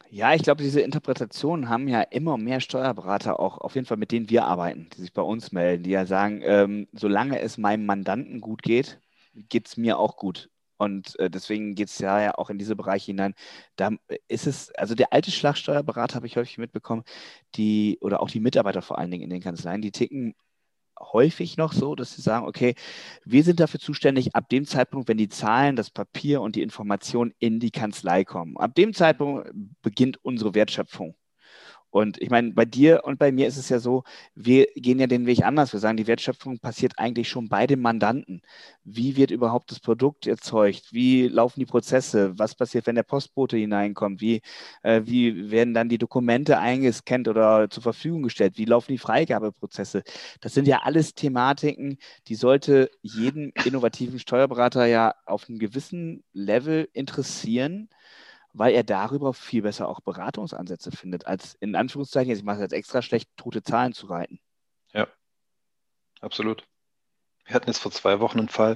Ja, 0.09 0.33
ich 0.33 0.43
glaube, 0.43 0.63
diese 0.63 0.81
Interpretationen 0.81 1.69
haben 1.69 1.87
ja 1.87 2.01
immer 2.01 2.37
mehr 2.37 2.59
Steuerberater 2.59 3.39
auch, 3.39 3.59
auf 3.59 3.75
jeden 3.75 3.87
Fall 3.87 3.97
mit 3.97 4.11
denen 4.11 4.29
wir 4.29 4.45
arbeiten, 4.45 4.89
die 4.95 5.01
sich 5.01 5.13
bei 5.13 5.21
uns 5.21 5.51
melden, 5.51 5.83
die 5.83 5.91
ja 5.91 6.05
sagen, 6.05 6.41
ähm, 6.43 6.87
solange 6.91 7.39
es 7.39 7.57
meinem 7.57 7.85
Mandanten 7.85 8.41
gut 8.41 8.61
geht, 8.61 8.99
geht 9.33 9.67
es 9.67 9.77
mir 9.77 9.97
auch 9.97 10.17
gut. 10.17 10.49
Und 10.77 11.19
äh, 11.19 11.29
deswegen 11.29 11.75
geht 11.75 11.89
es 11.89 11.99
ja, 11.99 12.21
ja 12.21 12.37
auch 12.37 12.49
in 12.49 12.57
diese 12.57 12.75
Bereiche 12.75 13.07
hinein. 13.07 13.35
Da 13.75 13.91
ist 14.27 14.47
es, 14.47 14.71
also 14.75 14.95
der 14.95 15.11
alte 15.13 15.29
Schlagsteuerberater 15.29 16.15
habe 16.15 16.27
ich 16.27 16.37
häufig 16.37 16.57
mitbekommen, 16.57 17.03
die, 17.55 17.97
oder 18.01 18.21
auch 18.21 18.29
die 18.29 18.39
Mitarbeiter 18.39 18.81
vor 18.81 18.97
allen 18.97 19.11
Dingen 19.11 19.23
in 19.23 19.29
den 19.29 19.41
Kanzleien, 19.41 19.81
die 19.81 19.91
ticken 19.91 20.35
häufig 20.99 21.57
noch 21.57 21.73
so, 21.73 21.95
dass 21.95 22.15
sie 22.15 22.21
sagen, 22.21 22.47
okay, 22.47 22.75
wir 23.25 23.43
sind 23.43 23.59
dafür 23.59 23.79
zuständig 23.79 24.35
ab 24.35 24.49
dem 24.49 24.65
Zeitpunkt, 24.65 25.07
wenn 25.07 25.17
die 25.17 25.29
Zahlen, 25.29 25.75
das 25.75 25.89
Papier 25.89 26.41
und 26.41 26.55
die 26.55 26.61
Informationen 26.61 27.33
in 27.39 27.59
die 27.59 27.71
Kanzlei 27.71 28.23
kommen. 28.23 28.57
Ab 28.57 28.75
dem 28.75 28.93
Zeitpunkt 28.93 29.49
beginnt 29.81 30.17
unsere 30.23 30.53
Wertschöpfung. 30.55 31.15
Und 31.91 32.21
ich 32.21 32.29
meine, 32.29 32.51
bei 32.53 32.65
dir 32.65 33.01
und 33.03 33.17
bei 33.17 33.31
mir 33.31 33.47
ist 33.47 33.57
es 33.57 33.69
ja 33.69 33.79
so, 33.79 34.03
wir 34.35 34.67
gehen 34.75 34.99
ja 34.99 35.07
den 35.07 35.25
Weg 35.25 35.43
anders. 35.43 35.73
Wir 35.73 35.79
sagen, 35.79 35.97
die 35.97 36.07
Wertschöpfung 36.07 36.59
passiert 36.59 36.93
eigentlich 36.97 37.29
schon 37.29 37.49
bei 37.49 37.65
dem 37.67 37.81
Mandanten. 37.81 38.41
Wie 38.83 39.17
wird 39.17 39.31
überhaupt 39.31 39.71
das 39.71 39.79
Produkt 39.79 40.27
erzeugt? 40.27 40.89
Wie 40.91 41.27
laufen 41.27 41.59
die 41.59 41.65
Prozesse? 41.65 42.37
Was 42.37 42.55
passiert, 42.55 42.85
wenn 42.87 42.95
der 42.95 43.03
Postbote 43.03 43.57
hineinkommt? 43.57 44.21
Wie, 44.21 44.41
äh, 44.83 45.01
wie 45.05 45.51
werden 45.51 45.73
dann 45.73 45.89
die 45.89 45.97
Dokumente 45.97 46.59
eingescannt 46.59 47.27
oder 47.27 47.69
zur 47.69 47.83
Verfügung 47.83 48.23
gestellt? 48.23 48.57
Wie 48.57 48.65
laufen 48.65 48.91
die 48.91 48.97
Freigabeprozesse? 48.97 50.03
Das 50.41 50.53
sind 50.53 50.67
ja 50.67 50.81
alles 50.83 51.13
Thematiken, 51.15 51.97
die 52.27 52.35
sollte 52.35 52.91
jeden 53.01 53.51
innovativen 53.65 54.19
Steuerberater 54.19 54.85
ja 54.85 55.15
auf 55.25 55.49
einem 55.49 55.59
gewissen 55.59 56.23
Level 56.33 56.87
interessieren 56.93 57.89
weil 58.53 58.73
er 58.73 58.83
darüber 58.83 59.33
viel 59.33 59.61
besser 59.61 59.87
auch 59.87 60.01
Beratungsansätze 60.01 60.91
findet, 60.91 61.27
als 61.27 61.55
in 61.55 61.75
Anführungszeichen, 61.75 62.33
ich 62.33 62.43
mache 62.43 62.57
es 62.57 62.63
jetzt 62.63 62.73
extra 62.73 63.01
schlecht, 63.01 63.29
tote 63.37 63.63
Zahlen 63.63 63.93
zu 63.93 64.07
reiten. 64.07 64.39
Ja, 64.93 65.07
absolut. 66.21 66.67
Wir 67.45 67.55
hatten 67.55 67.67
jetzt 67.67 67.79
vor 67.79 67.91
zwei 67.91 68.19
Wochen 68.19 68.39
einen 68.39 68.49
Fall, 68.49 68.75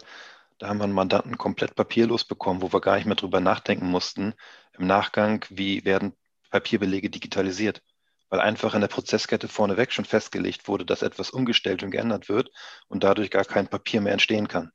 da 0.58 0.70
haben 0.70 0.78
wir 0.78 0.86
einen 0.86 0.94
Mandanten 0.94 1.38
komplett 1.38 1.76
papierlos 1.76 2.24
bekommen, 2.24 2.62
wo 2.62 2.72
wir 2.72 2.82
gar 2.82 2.96
nicht 2.96 3.06
mehr 3.06 3.16
drüber 3.16 3.40
nachdenken 3.40 3.88
mussten 3.88 4.34
im 4.78 4.88
Nachgang, 4.88 5.46
wie 5.50 5.84
werden 5.86 6.16
Papierbelege 6.52 7.10
digitalisiert. 7.10 7.82
Weil 8.30 8.40
einfach 8.40 8.74
in 8.74 8.82
der 8.82 8.88
Prozesskette 8.88 9.48
vorneweg 9.48 9.92
schon 9.92 10.06
festgelegt 10.06 10.68
wurde, 10.68 10.86
dass 10.86 11.02
etwas 11.02 11.30
umgestellt 11.30 11.84
und 11.84 11.92
geändert 11.92 12.30
wird 12.30 12.50
und 12.88 13.04
dadurch 13.04 13.30
gar 13.30 13.46
kein 13.46 13.68
Papier 13.68 14.02
mehr 14.02 14.14
entstehen 14.14 14.48
kann. 14.48 14.72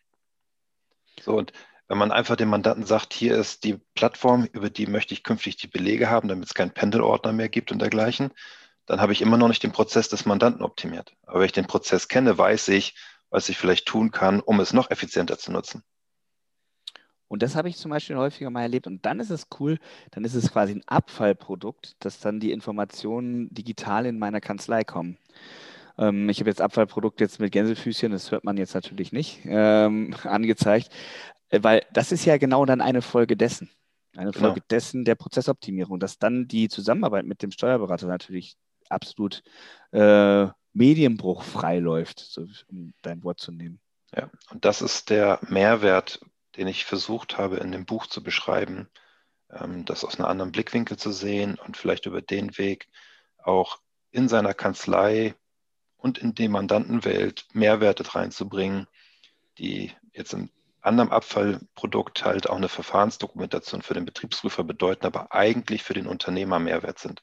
So, 1.20 1.36
und 1.36 1.52
wenn 1.88 1.98
man 1.98 2.12
einfach 2.12 2.36
dem 2.36 2.50
Mandanten 2.50 2.84
sagt, 2.84 3.14
hier 3.14 3.36
ist 3.36 3.64
die 3.64 3.80
Plattform, 3.94 4.46
über 4.52 4.70
die 4.70 4.86
möchte 4.86 5.14
ich 5.14 5.24
künftig 5.24 5.56
die 5.56 5.68
Belege 5.68 6.10
haben, 6.10 6.28
damit 6.28 6.46
es 6.46 6.54
keinen 6.54 6.72
Pendelordner 6.72 7.32
mehr 7.32 7.48
gibt 7.48 7.72
und 7.72 7.80
dergleichen, 7.80 8.30
dann 8.86 9.00
habe 9.00 9.12
ich 9.12 9.22
immer 9.22 9.38
noch 9.38 9.48
nicht 9.48 9.62
den 9.62 9.72
Prozess 9.72 10.08
des 10.08 10.26
Mandanten 10.26 10.62
optimiert. 10.62 11.14
Aber 11.26 11.40
wenn 11.40 11.46
ich 11.46 11.52
den 11.52 11.66
Prozess 11.66 12.08
kenne, 12.08 12.36
weiß 12.36 12.68
ich, 12.68 12.94
was 13.30 13.48
ich 13.48 13.58
vielleicht 13.58 13.86
tun 13.86 14.10
kann, 14.10 14.40
um 14.40 14.60
es 14.60 14.72
noch 14.72 14.90
effizienter 14.90 15.38
zu 15.38 15.50
nutzen. 15.50 15.82
Und 17.28 17.42
das 17.42 17.54
habe 17.54 17.68
ich 17.68 17.76
zum 17.76 17.90
Beispiel 17.90 18.16
häufiger 18.16 18.48
mal 18.48 18.62
erlebt. 18.62 18.86
Und 18.86 19.04
dann 19.04 19.20
ist 19.20 19.30
es 19.30 19.48
cool, 19.60 19.78
dann 20.10 20.24
ist 20.24 20.34
es 20.34 20.50
quasi 20.50 20.72
ein 20.72 20.82
Abfallprodukt, 20.86 21.96
dass 22.00 22.20
dann 22.20 22.40
die 22.40 22.52
Informationen 22.52 23.52
digital 23.52 24.06
in 24.06 24.18
meiner 24.18 24.40
Kanzlei 24.40 24.84
kommen. 24.84 25.18
Ähm, 25.98 26.28
ich 26.28 26.40
habe 26.40 26.50
jetzt 26.50 26.60
Abfallprodukt 26.60 27.20
jetzt 27.20 27.40
mit 27.40 27.52
Gänsefüßchen, 27.52 28.12
das 28.12 28.30
hört 28.30 28.44
man 28.44 28.56
jetzt 28.56 28.74
natürlich 28.74 29.12
nicht, 29.12 29.40
ähm, 29.44 30.14
angezeigt. 30.24 30.90
Äh, 31.50 31.62
weil 31.62 31.82
das 31.92 32.12
ist 32.12 32.24
ja 32.24 32.38
genau 32.38 32.64
dann 32.64 32.80
eine 32.80 33.02
Folge 33.02 33.36
dessen. 33.36 33.70
Eine 34.16 34.30
genau. 34.30 34.46
Folge 34.46 34.62
dessen 34.70 35.04
der 35.04 35.14
Prozessoptimierung, 35.14 36.00
dass 36.00 36.18
dann 36.18 36.48
die 36.48 36.68
Zusammenarbeit 36.68 37.26
mit 37.26 37.42
dem 37.42 37.50
Steuerberater 37.50 38.06
natürlich 38.06 38.56
absolut 38.88 39.42
äh, 39.92 40.46
Medienbruch 40.72 41.42
freiläuft, 41.42 42.20
so, 42.20 42.46
um 42.68 42.94
dein 43.02 43.22
Wort 43.24 43.40
zu 43.40 43.52
nehmen. 43.52 43.80
Ja, 44.16 44.30
und 44.50 44.64
das 44.64 44.80
ist 44.80 45.10
der 45.10 45.38
Mehrwert, 45.48 46.20
den 46.56 46.66
ich 46.66 46.84
versucht 46.84 47.36
habe 47.36 47.58
in 47.58 47.72
dem 47.72 47.84
Buch 47.84 48.06
zu 48.06 48.22
beschreiben, 48.22 48.88
ähm, 49.50 49.84
das 49.84 50.04
aus 50.04 50.18
einem 50.18 50.28
anderen 50.28 50.52
Blickwinkel 50.52 50.96
zu 50.96 51.12
sehen 51.12 51.58
und 51.64 51.76
vielleicht 51.76 52.06
über 52.06 52.22
den 52.22 52.56
Weg 52.56 52.88
auch 53.38 53.78
in 54.10 54.28
seiner 54.28 54.54
Kanzlei 54.54 55.34
und 55.98 56.18
in 56.18 56.34
die 56.34 56.48
Mandantenwelt 56.48 57.46
Mehrwerte 57.52 58.14
reinzubringen, 58.14 58.86
die 59.58 59.92
jetzt 60.12 60.32
im 60.32 60.50
anderen 60.80 61.10
Abfallprodukt 61.10 62.24
halt 62.24 62.48
auch 62.48 62.56
eine 62.56 62.68
Verfahrensdokumentation 62.68 63.82
für 63.82 63.94
den 63.94 64.04
Betriebsprüfer 64.06 64.64
bedeuten, 64.64 65.06
aber 65.06 65.32
eigentlich 65.32 65.82
für 65.82 65.94
den 65.94 66.06
Unternehmer 66.06 66.58
Mehrwert 66.58 66.98
sind. 66.98 67.22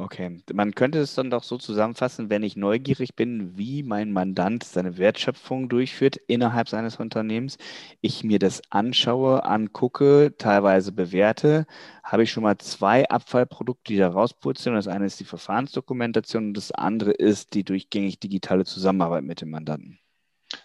Okay, 0.00 0.42
man 0.54 0.74
könnte 0.74 0.98
es 0.98 1.14
dann 1.14 1.28
doch 1.28 1.42
so 1.42 1.58
zusammenfassen, 1.58 2.30
wenn 2.30 2.42
ich 2.42 2.56
neugierig 2.56 3.16
bin, 3.16 3.58
wie 3.58 3.82
mein 3.82 4.12
Mandant 4.12 4.64
seine 4.64 4.96
Wertschöpfung 4.96 5.68
durchführt 5.68 6.16
innerhalb 6.26 6.70
seines 6.70 6.96
Unternehmens, 6.96 7.58
ich 8.00 8.24
mir 8.24 8.38
das 8.38 8.62
anschaue, 8.70 9.44
angucke, 9.44 10.34
teilweise 10.38 10.92
bewerte, 10.92 11.66
habe 12.02 12.22
ich 12.22 12.32
schon 12.32 12.44
mal 12.44 12.56
zwei 12.56 13.10
Abfallprodukte, 13.10 13.92
die 13.92 13.98
da 13.98 14.08
rauspurzeln. 14.08 14.74
Das 14.74 14.88
eine 14.88 15.04
ist 15.04 15.20
die 15.20 15.24
Verfahrensdokumentation 15.24 16.46
und 16.46 16.54
das 16.54 16.72
andere 16.72 17.10
ist 17.10 17.52
die 17.52 17.62
durchgängig 17.64 18.18
digitale 18.20 18.64
Zusammenarbeit 18.64 19.24
mit 19.24 19.42
dem 19.42 19.50
Mandanten. 19.50 19.98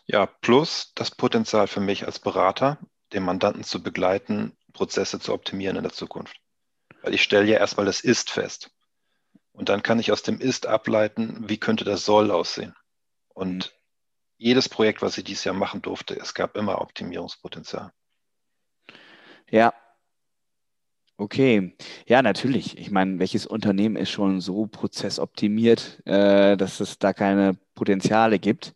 Ja, 0.06 0.28
plus 0.28 0.94
das 0.96 1.12
Potenzial 1.12 1.68
für 1.68 1.82
mich 1.82 2.06
als 2.06 2.20
Berater, 2.20 2.80
den 3.12 3.24
Mandanten 3.24 3.66
zu 3.66 3.84
begleiten, 3.84 4.54
Prozesse 4.72 5.20
zu 5.20 5.34
optimieren 5.34 5.76
in 5.76 5.84
der 5.84 5.92
Zukunft. 5.92 6.38
Weil 7.02 7.14
ich 7.14 7.22
stelle 7.22 7.48
ja 7.48 7.58
erstmal 7.58 7.86
das 7.86 8.00
Ist 8.00 8.32
fest. 8.32 8.72
Und 9.56 9.70
dann 9.70 9.84
kann 9.84 10.00
ich 10.00 10.12
aus 10.12 10.22
dem 10.22 10.40
Ist 10.40 10.68
ableiten, 10.68 11.46
wie 11.48 11.58
könnte 11.58 11.86
das 11.86 12.06
Soll 12.06 12.30
aussehen. 12.32 12.76
Und 13.34 13.74
jedes 14.38 14.68
Projekt, 14.68 15.02
was 15.02 15.18
ich 15.18 15.24
dieses 15.24 15.46
Jahr 15.46 15.56
machen 15.56 15.82
durfte, 15.82 16.16
es 16.20 16.34
gab 16.34 16.58
immer 16.58 16.82
Optimierungspotenzial. 16.82 17.92
Ja. 19.50 19.74
Okay, 21.18 21.74
ja, 22.08 22.22
natürlich. 22.22 22.78
Ich 22.78 22.92
meine, 22.92 23.20
welches 23.20 23.46
Unternehmen 23.46 23.96
ist 23.96 24.10
schon 24.10 24.42
so 24.42 24.68
prozessoptimiert, 24.68 26.06
äh, 26.06 26.58
dass 26.58 26.82
es 26.82 27.00
da 27.00 27.14
keine 27.14 27.58
Potenziale 27.74 28.38
gibt? 28.38 28.76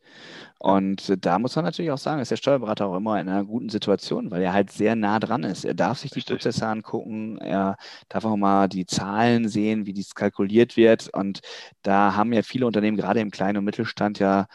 Und 0.59 1.25
da 1.25 1.39
muss 1.39 1.55
man 1.55 1.65
natürlich 1.65 1.91
auch 1.91 1.97
sagen, 1.97 2.21
ist 2.21 2.31
der 2.31 2.35
Steuerberater 2.35 2.87
auch 2.87 2.97
immer 2.97 3.19
in 3.19 3.29
einer 3.29 3.45
guten 3.45 3.69
Situation, 3.69 4.29
weil 4.29 4.41
er 4.41 4.53
halt 4.53 4.71
sehr 4.71 4.95
nah 4.95 5.19
dran 5.19 5.43
ist. 5.43 5.63
Er 5.65 5.73
darf 5.73 5.99
sich 5.99 6.11
die 6.11 6.19
Richtig. 6.19 6.35
Prozesse 6.35 6.67
angucken, 6.67 7.37
er 7.39 7.77
darf 8.09 8.25
auch 8.25 8.35
mal 8.35 8.67
die 8.67 8.85
Zahlen 8.85 9.47
sehen, 9.47 9.85
wie 9.85 9.93
dies 9.93 10.15
kalkuliert 10.15 10.75
wird. 10.75 11.09
Und 11.13 11.39
da 11.81 12.15
haben 12.15 12.33
ja 12.33 12.43
viele 12.43 12.67
Unternehmen, 12.67 12.97
gerade 12.97 13.21
im 13.21 13.31
kleinen 13.31 13.57
und 13.59 13.65
Mittelstand, 13.65 14.19
ja 14.19 14.47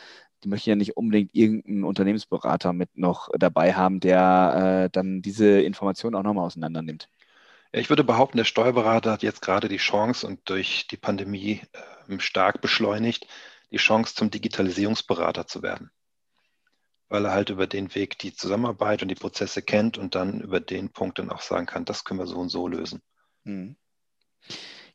die 0.44 0.48
möchten 0.48 0.70
ja 0.70 0.76
nicht 0.76 0.96
unbedingt 0.96 1.34
irgendeinen 1.34 1.84
Unternehmensberater 1.84 2.72
mit 2.72 2.96
noch 2.96 3.28
dabei 3.38 3.74
haben, 3.74 4.00
der 4.00 4.84
äh, 4.84 4.90
dann 4.90 5.22
diese 5.22 5.60
Informationen 5.62 6.14
auch 6.14 6.22
nochmal 6.22 6.46
auseinander 6.46 6.82
nimmt. 6.82 7.08
Ich 7.72 7.88
würde 7.88 8.04
behaupten, 8.04 8.36
der 8.36 8.44
Steuerberater 8.44 9.10
hat 9.10 9.22
jetzt 9.22 9.42
gerade 9.42 9.68
die 9.68 9.78
Chance 9.78 10.26
und 10.26 10.48
durch 10.48 10.86
die 10.86 10.96
Pandemie 10.96 11.62
äh, 12.08 12.18
stark 12.20 12.60
beschleunigt, 12.60 13.26
die 13.74 13.78
Chance 13.78 14.14
zum 14.14 14.30
Digitalisierungsberater 14.30 15.48
zu 15.48 15.60
werden, 15.60 15.90
weil 17.08 17.24
er 17.24 17.32
halt 17.32 17.50
über 17.50 17.66
den 17.66 17.92
Weg 17.96 18.18
die 18.20 18.32
Zusammenarbeit 18.32 19.02
und 19.02 19.08
die 19.08 19.16
Prozesse 19.16 19.62
kennt 19.62 19.98
und 19.98 20.14
dann 20.14 20.40
über 20.40 20.60
den 20.60 20.90
Punkt 20.90 21.18
dann 21.18 21.30
auch 21.30 21.40
sagen 21.40 21.66
kann, 21.66 21.84
das 21.84 22.04
können 22.04 22.20
wir 22.20 22.28
so 22.28 22.36
und 22.36 22.50
so 22.50 22.68
lösen. 22.68 23.02
Mhm. 23.42 23.74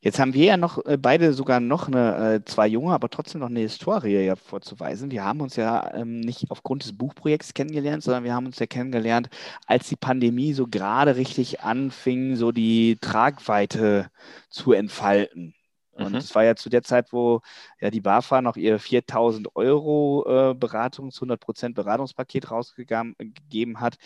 Jetzt 0.00 0.18
haben 0.18 0.32
wir 0.32 0.46
ja 0.46 0.56
noch 0.56 0.82
äh, 0.86 0.96
beide 0.96 1.34
sogar 1.34 1.60
noch 1.60 1.88
eine, 1.88 2.36
äh, 2.36 2.44
zwei 2.46 2.66
junge, 2.66 2.94
aber 2.94 3.10
trotzdem 3.10 3.42
noch 3.42 3.50
eine 3.50 3.60
Historie 3.60 4.24
ja 4.24 4.34
vorzuweisen. 4.34 5.10
Wir 5.10 5.24
haben 5.24 5.42
uns 5.42 5.56
ja 5.56 5.92
ähm, 5.92 6.20
nicht 6.20 6.50
aufgrund 6.50 6.84
des 6.84 6.96
Buchprojekts 6.96 7.52
kennengelernt, 7.52 8.02
sondern 8.02 8.24
wir 8.24 8.32
haben 8.32 8.46
uns 8.46 8.58
ja 8.58 8.66
kennengelernt, 8.66 9.28
als 9.66 9.90
die 9.90 9.96
Pandemie 9.96 10.54
so 10.54 10.66
gerade 10.66 11.16
richtig 11.16 11.60
anfing, 11.60 12.36
so 12.36 12.50
die 12.50 12.96
Tragweite 13.02 14.10
zu 14.48 14.72
entfalten. 14.72 15.54
Und 16.00 16.14
es 16.14 16.30
mhm. 16.30 16.34
war 16.34 16.44
ja 16.44 16.56
zu 16.56 16.68
der 16.68 16.82
Zeit, 16.82 17.12
wo 17.12 17.40
ja 17.80 17.90
die 17.90 18.00
BAFA 18.00 18.42
noch 18.42 18.56
ihr 18.56 18.78
4000 18.78 19.54
Euro 19.56 20.24
äh, 20.50 20.54
Beratungs, 20.54 21.20
100% 21.20 21.74
Beratungspaket 21.74 22.50
rausgegeben 22.50 23.80
hat. 23.80 23.96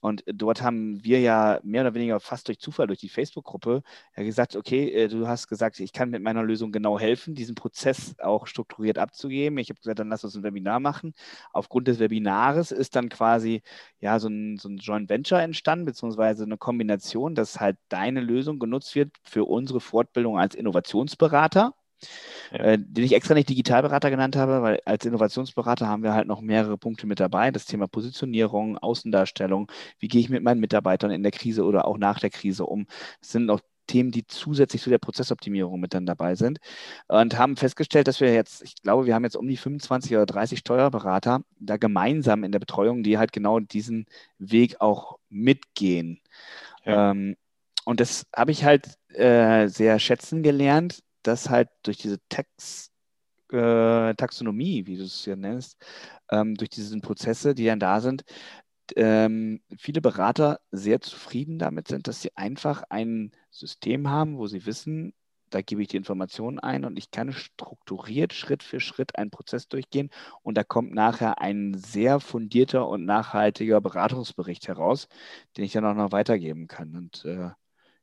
Und 0.00 0.22
dort 0.26 0.62
haben 0.62 1.02
wir 1.02 1.20
ja 1.20 1.58
mehr 1.64 1.82
oder 1.82 1.94
weniger 1.94 2.20
fast 2.20 2.46
durch 2.48 2.60
Zufall, 2.60 2.86
durch 2.86 3.00
die 3.00 3.08
Facebook-Gruppe, 3.08 3.82
ja 4.16 4.22
gesagt, 4.22 4.54
okay, 4.54 4.90
äh, 4.92 5.08
du 5.08 5.26
hast 5.26 5.48
gesagt, 5.48 5.80
ich 5.80 5.92
kann 5.92 6.10
mit 6.10 6.22
meiner 6.22 6.42
Lösung 6.44 6.70
genau 6.70 6.98
helfen, 6.98 7.34
diesen 7.34 7.54
Prozess 7.56 8.14
auch 8.20 8.46
strukturiert 8.46 8.98
abzugeben. 8.98 9.58
Ich 9.58 9.70
habe 9.70 9.80
gesagt, 9.80 9.98
dann 9.98 10.08
lass 10.08 10.24
uns 10.24 10.36
ein 10.36 10.44
Webinar 10.44 10.78
machen. 10.80 11.14
Aufgrund 11.52 11.88
des 11.88 11.98
Webinares 11.98 12.70
ist 12.70 12.94
dann 12.96 13.08
quasi 13.08 13.62
ja 14.00 14.18
so 14.20 14.28
ein, 14.28 14.56
so 14.58 14.68
ein 14.68 14.78
Joint 14.78 15.08
Venture 15.08 15.42
entstanden, 15.42 15.86
beziehungsweise 15.86 16.44
eine 16.44 16.58
Kombination, 16.58 17.34
dass 17.34 17.58
halt 17.60 17.76
deine 17.88 18.20
Lösung 18.20 18.58
genutzt 18.58 18.94
wird 18.94 19.16
für 19.24 19.44
unsere 19.44 19.80
Fortbildung 19.80 20.38
als 20.38 20.54
Innovationsberater 20.54 21.74
ja. 22.52 22.58
äh, 22.58 22.78
den 22.78 23.04
ich 23.04 23.14
extra 23.14 23.34
nicht 23.34 23.48
Digitalberater 23.48 24.10
genannt 24.10 24.36
habe, 24.36 24.62
weil 24.62 24.80
als 24.84 25.04
Innovationsberater 25.04 25.86
haben 25.86 26.02
wir 26.02 26.14
halt 26.14 26.26
noch 26.26 26.40
mehrere 26.40 26.78
Punkte 26.78 27.06
mit 27.06 27.20
dabei. 27.20 27.50
Das 27.50 27.66
Thema 27.66 27.86
Positionierung, 27.86 28.78
Außendarstellung, 28.78 29.70
wie 29.98 30.08
gehe 30.08 30.20
ich 30.20 30.28
mit 30.28 30.42
meinen 30.42 30.60
Mitarbeitern 30.60 31.10
in 31.10 31.22
der 31.22 31.32
Krise 31.32 31.64
oder 31.64 31.86
auch 31.86 31.98
nach 31.98 32.20
der 32.20 32.30
Krise 32.30 32.66
um. 32.66 32.86
Das 33.20 33.32
sind 33.32 33.50
auch 33.50 33.60
Themen, 33.88 34.12
die 34.12 34.26
zusätzlich 34.26 34.82
zu 34.82 34.90
der 34.90 34.98
Prozessoptimierung 34.98 35.80
mit 35.80 35.94
dann 35.94 36.06
dabei 36.06 36.36
sind 36.36 36.58
und 37.08 37.36
haben 37.36 37.56
festgestellt, 37.56 38.06
dass 38.06 38.20
wir 38.20 38.32
jetzt, 38.32 38.62
ich 38.62 38.76
glaube, 38.76 39.06
wir 39.06 39.14
haben 39.14 39.24
jetzt 39.24 39.36
um 39.36 39.48
die 39.48 39.56
25 39.56 40.12
oder 40.12 40.26
30 40.26 40.60
Steuerberater 40.60 41.40
da 41.58 41.76
gemeinsam 41.76 42.44
in 42.44 42.52
der 42.52 42.60
Betreuung, 42.60 43.02
die 43.02 43.18
halt 43.18 43.32
genau 43.32 43.58
diesen 43.58 44.06
Weg 44.38 44.80
auch 44.80 45.18
mitgehen. 45.28 46.20
Ja. 46.84 47.10
Ähm, 47.10 47.36
und 47.84 48.00
das 48.00 48.26
habe 48.36 48.52
ich 48.52 48.64
halt 48.64 48.98
äh, 49.08 49.68
sehr 49.68 49.98
schätzen 49.98 50.42
gelernt, 50.42 51.02
dass 51.28 51.50
halt 51.50 51.68
durch 51.82 51.98
diese 51.98 52.18
Text, 52.28 52.92
äh, 53.52 54.14
Taxonomie, 54.14 54.86
wie 54.86 54.96
du 54.96 55.04
es 55.04 55.24
ja 55.26 55.36
nennst, 55.36 55.78
ähm, 56.30 56.54
durch 56.54 56.70
diese 56.70 56.98
Prozesse, 57.00 57.54
die 57.54 57.66
dann 57.66 57.80
da 57.80 58.00
sind, 58.00 58.24
ähm, 58.96 59.60
viele 59.78 60.00
Berater 60.00 60.60
sehr 60.70 61.00
zufrieden 61.00 61.58
damit 61.58 61.88
sind, 61.88 62.08
dass 62.08 62.22
sie 62.22 62.36
einfach 62.36 62.82
ein 62.88 63.32
System 63.50 64.08
haben, 64.08 64.38
wo 64.38 64.46
sie 64.46 64.66
wissen, 64.66 65.12
da 65.50 65.62
gebe 65.62 65.82
ich 65.82 65.88
die 65.88 65.96
Informationen 65.96 66.58
ein 66.58 66.84
und 66.84 66.98
ich 66.98 67.10
kann 67.10 67.32
strukturiert 67.32 68.32
Schritt 68.32 68.62
für 68.62 68.80
Schritt 68.80 69.16
einen 69.16 69.30
Prozess 69.30 69.68
durchgehen 69.68 70.10
und 70.42 70.56
da 70.56 70.64
kommt 70.64 70.92
nachher 70.94 71.40
ein 71.40 71.74
sehr 71.74 72.20
fundierter 72.20 72.88
und 72.88 73.04
nachhaltiger 73.04 73.80
Beratungsbericht 73.80 74.68
heraus, 74.68 75.08
den 75.56 75.64
ich 75.64 75.72
dann 75.72 75.86
auch 75.86 75.94
noch 75.94 76.12
weitergeben 76.12 76.68
kann. 76.68 76.94
Und 76.96 77.24
äh, 77.24 77.50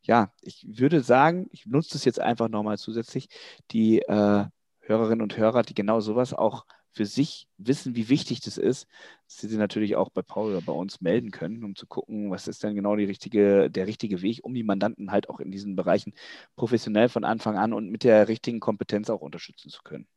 ja, 0.07 0.31
ich 0.41 0.65
würde 0.67 1.01
sagen, 1.01 1.47
ich 1.51 1.65
nutze 1.65 1.93
das 1.93 2.05
jetzt 2.05 2.19
einfach 2.19 2.49
nochmal 2.49 2.77
zusätzlich, 2.77 3.29
die 3.71 3.99
äh, 4.01 4.45
Hörerinnen 4.79 5.21
und 5.21 5.37
Hörer, 5.37 5.63
die 5.63 5.73
genau 5.73 5.99
sowas 5.99 6.33
auch 6.33 6.65
für 6.95 7.05
sich 7.05 7.47
wissen, 7.57 7.95
wie 7.95 8.07
wichtig 8.07 8.39
das 8.39 8.57
ist, 8.57 8.87
dass 9.25 9.37
sie 9.37 9.47
sich 9.49 9.57
natürlich 9.57 9.97
auch 9.97 10.09
bei 10.09 10.21
Paul 10.21 10.51
oder 10.51 10.61
bei 10.61 10.71
uns 10.71 11.01
melden 11.01 11.31
können, 11.31 11.63
um 11.63 11.75
zu 11.75 11.87
gucken, 11.87 12.31
was 12.31 12.47
ist 12.47 12.63
denn 12.63 12.73
genau 12.73 12.93
richtige, 12.93 13.69
der 13.69 13.85
richtige 13.85 14.21
Weg, 14.21 14.39
um 14.43 14.53
die 14.53 14.63
Mandanten 14.63 15.11
halt 15.11 15.29
auch 15.29 15.41
in 15.41 15.51
diesen 15.51 15.75
Bereichen 15.75 16.13
professionell 16.55 17.09
von 17.09 17.25
Anfang 17.25 17.57
an 17.57 17.73
und 17.73 17.89
mit 17.89 18.05
der 18.05 18.29
richtigen 18.29 18.61
Kompetenz 18.61 19.09
auch 19.09 19.21
unterstützen 19.21 19.69
zu 19.69 19.81
können. 19.83 20.07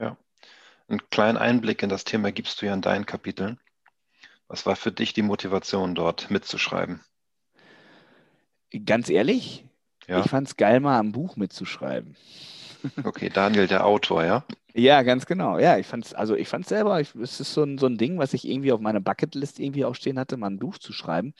Ja, 0.00 0.16
einen 0.88 1.08
kleinen 1.10 1.38
Einblick 1.38 1.82
in 1.84 1.88
das 1.88 2.02
Thema 2.02 2.32
gibst 2.32 2.60
du 2.60 2.66
ja 2.66 2.74
in 2.74 2.82
deinen 2.82 3.06
Kapiteln. 3.06 3.60
Was 4.48 4.66
war 4.66 4.74
für 4.74 4.90
dich 4.90 5.12
die 5.12 5.22
Motivation, 5.22 5.94
dort 5.94 6.28
mitzuschreiben? 6.28 7.00
Ganz 8.86 9.10
ehrlich, 9.10 9.64
ja. 10.06 10.20
ich 10.20 10.30
fand 10.30 10.48
es 10.48 10.56
geil, 10.56 10.80
mal 10.80 11.00
ein 11.00 11.12
Buch 11.12 11.36
mitzuschreiben. 11.36 12.16
Okay, 13.04 13.28
Daniel, 13.28 13.66
der 13.66 13.84
Autor, 13.84 14.24
ja? 14.24 14.42
Ja, 14.74 15.02
ganz 15.02 15.26
genau. 15.26 15.58
Ja, 15.58 15.76
ich 15.76 15.86
fand 15.86 16.06
es, 16.06 16.14
also 16.14 16.34
ich 16.34 16.48
selber, 16.48 16.98
es 16.98 17.14
ist 17.14 17.52
so 17.52 17.62
ein, 17.62 17.76
so 17.76 17.84
ein 17.84 17.98
Ding, 17.98 18.18
was 18.18 18.32
ich 18.32 18.48
irgendwie 18.48 18.72
auf 18.72 18.80
meiner 18.80 19.00
Bucketlist 19.00 19.58
irgendwie 19.58 19.84
auch 19.84 19.94
stehen 19.94 20.18
hatte, 20.18 20.36
mal 20.36 20.48
ein 20.48 20.58
Buch 20.58 20.78
zu 20.78 20.94
schreiben. 20.94 21.34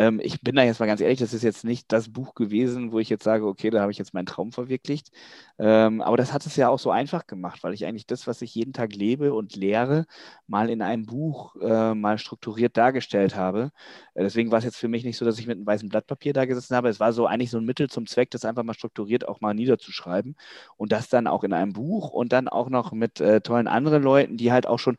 Ähm, 0.00 0.18
ich 0.22 0.40
bin 0.40 0.54
da 0.56 0.62
jetzt 0.62 0.80
mal 0.80 0.86
ganz 0.86 1.02
ehrlich, 1.02 1.18
das 1.18 1.34
ist 1.34 1.42
jetzt 1.42 1.62
nicht 1.62 1.92
das 1.92 2.10
Buch 2.10 2.34
gewesen, 2.34 2.90
wo 2.90 3.00
ich 3.00 3.10
jetzt 3.10 3.22
sage, 3.24 3.46
okay, 3.46 3.68
da 3.68 3.82
habe 3.82 3.92
ich 3.92 3.98
jetzt 3.98 4.14
meinen 4.14 4.24
Traum 4.24 4.50
verwirklicht. 4.50 5.10
Ähm, 5.58 6.00
aber 6.00 6.16
das 6.16 6.32
hat 6.32 6.46
es 6.46 6.56
ja 6.56 6.70
auch 6.70 6.78
so 6.78 6.90
einfach 6.90 7.26
gemacht, 7.26 7.62
weil 7.62 7.74
ich 7.74 7.84
eigentlich 7.84 8.06
das, 8.06 8.26
was 8.26 8.40
ich 8.40 8.54
jeden 8.54 8.72
Tag 8.72 8.94
lebe 8.94 9.34
und 9.34 9.56
lehre, 9.56 10.06
mal 10.46 10.70
in 10.70 10.80
einem 10.80 11.04
Buch 11.04 11.54
äh, 11.60 11.94
mal 11.94 12.16
strukturiert 12.16 12.78
dargestellt 12.78 13.36
habe. 13.36 13.72
Äh, 14.14 14.22
deswegen 14.22 14.50
war 14.50 14.58
es 14.60 14.64
jetzt 14.64 14.78
für 14.78 14.88
mich 14.88 15.04
nicht 15.04 15.18
so, 15.18 15.26
dass 15.26 15.38
ich 15.38 15.46
mit 15.46 15.58
einem 15.58 15.66
weißen 15.66 15.90
Blatt 15.90 16.06
Papier 16.06 16.32
da 16.32 16.46
gesessen 16.46 16.76
habe. 16.76 16.88
Es 16.88 16.98
war 17.00 17.12
so 17.12 17.26
eigentlich 17.26 17.50
so 17.50 17.58
ein 17.58 17.66
Mittel 17.66 17.90
zum 17.90 18.06
Zweck, 18.06 18.30
das 18.30 18.46
einfach 18.46 18.62
mal 18.62 18.74
strukturiert 18.74 19.28
auch 19.28 19.42
mal 19.42 19.52
niederzuschreiben 19.54 20.34
und 20.78 20.92
das 20.92 21.10
dann 21.10 21.26
auch 21.26 21.44
in 21.44 21.52
einem 21.52 21.74
Buch 21.74 22.10
und 22.10 22.32
dann 22.32 22.48
auch 22.48 22.70
noch 22.70 22.92
mit 22.92 23.20
äh, 23.20 23.42
tollen 23.42 23.68
anderen 23.68 24.02
Leuten, 24.02 24.38
die 24.38 24.50
halt 24.50 24.66
auch 24.66 24.78
schon, 24.78 24.96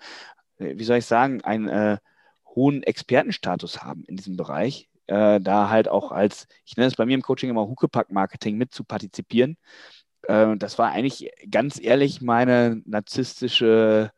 äh, 0.59 0.77
wie 0.77 0.83
soll 0.83 0.97
ich 0.97 1.05
sagen, 1.07 1.41
einen 1.43 1.67
äh, 1.69 1.97
hohen 2.55 2.83
Expertenstatus 2.83 3.83
haben 3.83 4.03
in 4.05 4.17
diesem 4.17 4.37
Bereich, 4.37 4.89
äh, 5.07 5.39
da 5.41 5.69
halt 5.69 5.87
auch 5.87 6.11
als, 6.11 6.47
ich 6.65 6.77
nenne 6.77 6.87
es 6.87 6.95
bei 6.95 7.05
mir 7.05 7.15
im 7.15 7.21
Coaching 7.21 7.49
immer 7.49 7.67
Huckepack-Marketing 7.67 8.57
mit 8.57 8.73
zu 8.73 8.83
partizipieren. 8.83 9.57
äh, 10.27 10.57
das 10.57 10.77
war 10.77 10.91
eigentlich 10.91 11.31
ganz 11.49 11.79
ehrlich 11.81 12.21
meine 12.21 12.81
narzisstische 12.85 14.11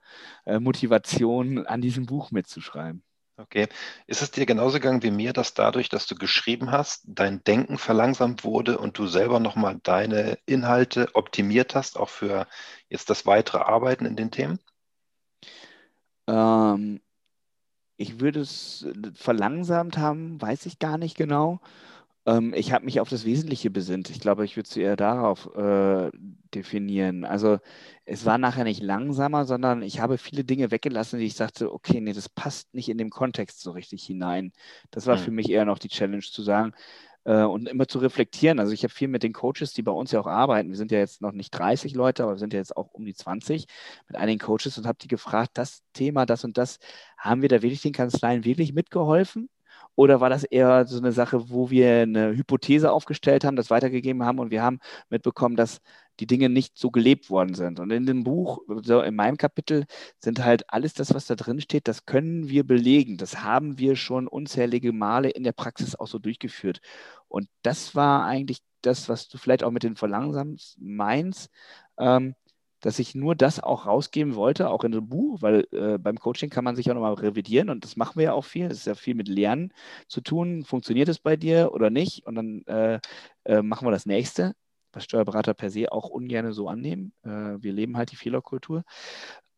äh, 0.45 0.59
Motivation, 0.59 1.65
an 1.67 1.81
diesem 1.81 2.05
Buch 2.05 2.31
mitzuschreiben. 2.31 3.03
Okay. 3.35 3.67
Ist 4.05 4.21
es 4.21 4.29
dir 4.29 4.45
genauso 4.45 4.75
gegangen 4.79 5.01
wie 5.01 5.09
mir, 5.09 5.33
dass 5.33 5.55
dadurch, 5.55 5.89
dass 5.89 6.05
du 6.05 6.15
geschrieben 6.15 6.71
hast, 6.71 7.03
dein 7.07 7.43
Denken 7.43 7.79
verlangsamt 7.79 8.43
wurde 8.43 8.77
und 8.77 8.97
du 8.99 9.07
selber 9.07 9.39
nochmal 9.39 9.79
deine 9.81 10.37
Inhalte 10.45 11.09
optimiert 11.13 11.73
hast, 11.73 11.97
auch 11.97 12.09
für 12.09 12.47
jetzt 12.89 13.09
das 13.09 13.25
weitere 13.25 13.57
Arbeiten 13.57 14.05
in 14.05 14.15
den 14.15 14.29
Themen? 14.29 14.59
Ähm, 16.27 17.01
ich 17.97 18.19
würde 18.19 18.41
es 18.41 18.87
verlangsamt 19.13 19.97
haben, 19.97 20.41
weiß 20.41 20.65
ich 20.65 20.79
gar 20.79 20.97
nicht 20.97 21.15
genau. 21.15 21.59
Ähm, 22.25 22.53
ich 22.55 22.71
habe 22.71 22.85
mich 22.85 22.99
auf 22.99 23.09
das 23.09 23.25
Wesentliche 23.25 23.69
besinnt. 23.69 24.09
Ich 24.09 24.19
glaube, 24.19 24.45
ich 24.45 24.55
würde 24.55 24.67
es 24.69 24.77
eher 24.77 24.95
darauf 24.95 25.53
äh, 25.55 26.09
definieren. 26.53 27.25
Also 27.25 27.59
es 28.05 28.25
war 28.25 28.37
nachher 28.37 28.63
nicht 28.63 28.81
langsamer, 28.81 29.45
sondern 29.45 29.81
ich 29.81 29.99
habe 29.99 30.17
viele 30.17 30.43
Dinge 30.43 30.71
weggelassen, 30.71 31.19
die 31.19 31.25
ich 31.25 31.35
sagte, 31.35 31.71
okay, 31.73 31.99
nee, 32.01 32.13
das 32.13 32.29
passt 32.29 32.73
nicht 32.73 32.89
in 32.89 32.97
dem 32.97 33.09
Kontext 33.09 33.61
so 33.61 33.71
richtig 33.71 34.03
hinein. 34.03 34.53
Das 34.91 35.05
war 35.07 35.17
mhm. 35.17 35.21
für 35.21 35.31
mich 35.31 35.49
eher 35.49 35.65
noch 35.65 35.79
die 35.79 35.89
Challenge 35.89 36.21
zu 36.21 36.41
sagen, 36.43 36.73
äh, 37.25 37.43
und 37.43 37.67
immer 37.67 37.87
zu 37.87 37.99
reflektieren. 37.99 38.59
Also 38.59 38.73
ich 38.73 38.83
habe 38.83 38.93
viel 38.93 39.07
mit 39.07 39.23
den 39.23 39.33
Coaches, 39.33 39.73
die 39.73 39.81
bei 39.81 39.91
uns 39.91 40.11
ja 40.11 40.19
auch 40.19 40.27
arbeiten. 40.27 40.69
Wir 40.69 40.77
sind 40.77 40.91
ja 40.91 40.99
jetzt 40.99 41.21
noch 41.21 41.31
nicht 41.31 41.51
30 41.51 41.93
Leute, 41.95 42.23
aber 42.23 42.33
wir 42.33 42.39
sind 42.39 42.53
ja 42.53 42.59
jetzt 42.59 42.75
auch 42.75 42.93
um 42.93 43.05
die 43.05 43.13
20 43.13 43.65
mit 44.07 44.17
einigen 44.17 44.39
Coaches 44.39 44.77
und 44.77 44.85
habe 44.87 44.97
die 45.01 45.07
gefragt, 45.07 45.51
das 45.55 45.83
Thema, 45.93 46.25
das 46.25 46.43
und 46.43 46.57
das, 46.57 46.79
haben 47.17 47.41
wir 47.41 47.49
da 47.49 47.61
wirklich 47.61 47.81
den 47.81 47.93
Kanzleien 47.93 48.45
wirklich 48.45 48.73
mitgeholfen? 48.73 49.49
Oder 49.95 50.21
war 50.21 50.29
das 50.29 50.43
eher 50.43 50.85
so 50.87 50.97
eine 50.97 51.11
Sache, 51.11 51.49
wo 51.49 51.69
wir 51.69 52.01
eine 52.01 52.35
Hypothese 52.35 52.91
aufgestellt 52.91 53.43
haben, 53.43 53.55
das 53.55 53.69
weitergegeben 53.69 54.23
haben 54.23 54.39
und 54.39 54.51
wir 54.51 54.63
haben 54.63 54.79
mitbekommen, 55.09 55.55
dass 55.55 55.81
die 56.19 56.27
Dinge 56.27 56.49
nicht 56.49 56.77
so 56.77 56.91
gelebt 56.91 57.29
worden 57.29 57.55
sind. 57.55 57.79
Und 57.79 57.91
in 57.91 58.05
dem 58.05 58.23
Buch, 58.23 58.59
so 58.83 59.01
in 59.01 59.15
meinem 59.15 59.37
Kapitel, 59.37 59.85
sind 60.19 60.43
halt 60.43 60.63
alles 60.71 60.93
das, 60.93 61.13
was 61.13 61.25
da 61.27 61.35
drin 61.35 61.61
steht, 61.61 61.87
das 61.87 62.05
können 62.05 62.49
wir 62.49 62.65
belegen. 62.65 63.17
Das 63.17 63.43
haben 63.43 63.77
wir 63.77 63.95
schon 63.95 64.27
unzählige 64.27 64.93
Male 64.93 65.29
in 65.29 65.43
der 65.43 65.53
Praxis 65.53 65.95
auch 65.95 66.07
so 66.07 66.19
durchgeführt. 66.19 66.81
Und 67.27 67.47
das 67.63 67.95
war 67.95 68.25
eigentlich 68.25 68.59
das, 68.81 69.09
was 69.09 69.27
du 69.27 69.37
vielleicht 69.37 69.63
auch 69.63 69.71
mit 69.71 69.83
den 69.83 69.95
Verlangsamst 69.95 70.77
meinst. 70.79 71.49
Ähm, 71.97 72.35
dass 72.83 72.99
ich 72.99 73.15
nur 73.15 73.33
das 73.33 73.61
auch 73.61 73.85
rausgeben 73.85 74.35
wollte, 74.35 74.69
auch 74.69 74.83
in 74.83 74.93
einem 74.93 75.07
Buch, 75.07 75.41
weil 75.41 75.65
äh, 75.71 75.97
beim 75.97 76.19
Coaching 76.19 76.49
kann 76.49 76.65
man 76.65 76.75
sich 76.75 76.91
auch 76.91 76.95
nochmal 76.95 77.13
revidieren 77.13 77.69
und 77.69 77.85
das 77.85 77.95
machen 77.95 78.17
wir 78.17 78.25
ja 78.25 78.33
auch 78.33 78.43
viel. 78.43 78.67
Das 78.67 78.79
ist 78.79 78.87
ja 78.87 78.93
viel 78.95 79.15
mit 79.15 79.29
Lernen 79.29 79.71
zu 80.07 80.19
tun. 80.19 80.65
Funktioniert 80.65 81.07
es 81.07 81.19
bei 81.19 81.37
dir 81.37 81.71
oder 81.71 81.89
nicht? 81.89 82.27
Und 82.27 82.35
dann 82.35 82.63
äh, 82.65 82.99
äh, 83.45 83.61
machen 83.61 83.87
wir 83.87 83.91
das 83.91 84.05
nächste, 84.05 84.53
was 84.91 85.05
Steuerberater 85.05 85.53
per 85.53 85.69
se 85.69 85.93
auch 85.93 86.09
ungern 86.09 86.51
so 86.51 86.67
annehmen. 86.67 87.13
Äh, 87.23 87.29
wir 87.29 87.71
leben 87.71 87.95
halt 87.95 88.11
die 88.11 88.17
Fehlerkultur. 88.17 88.83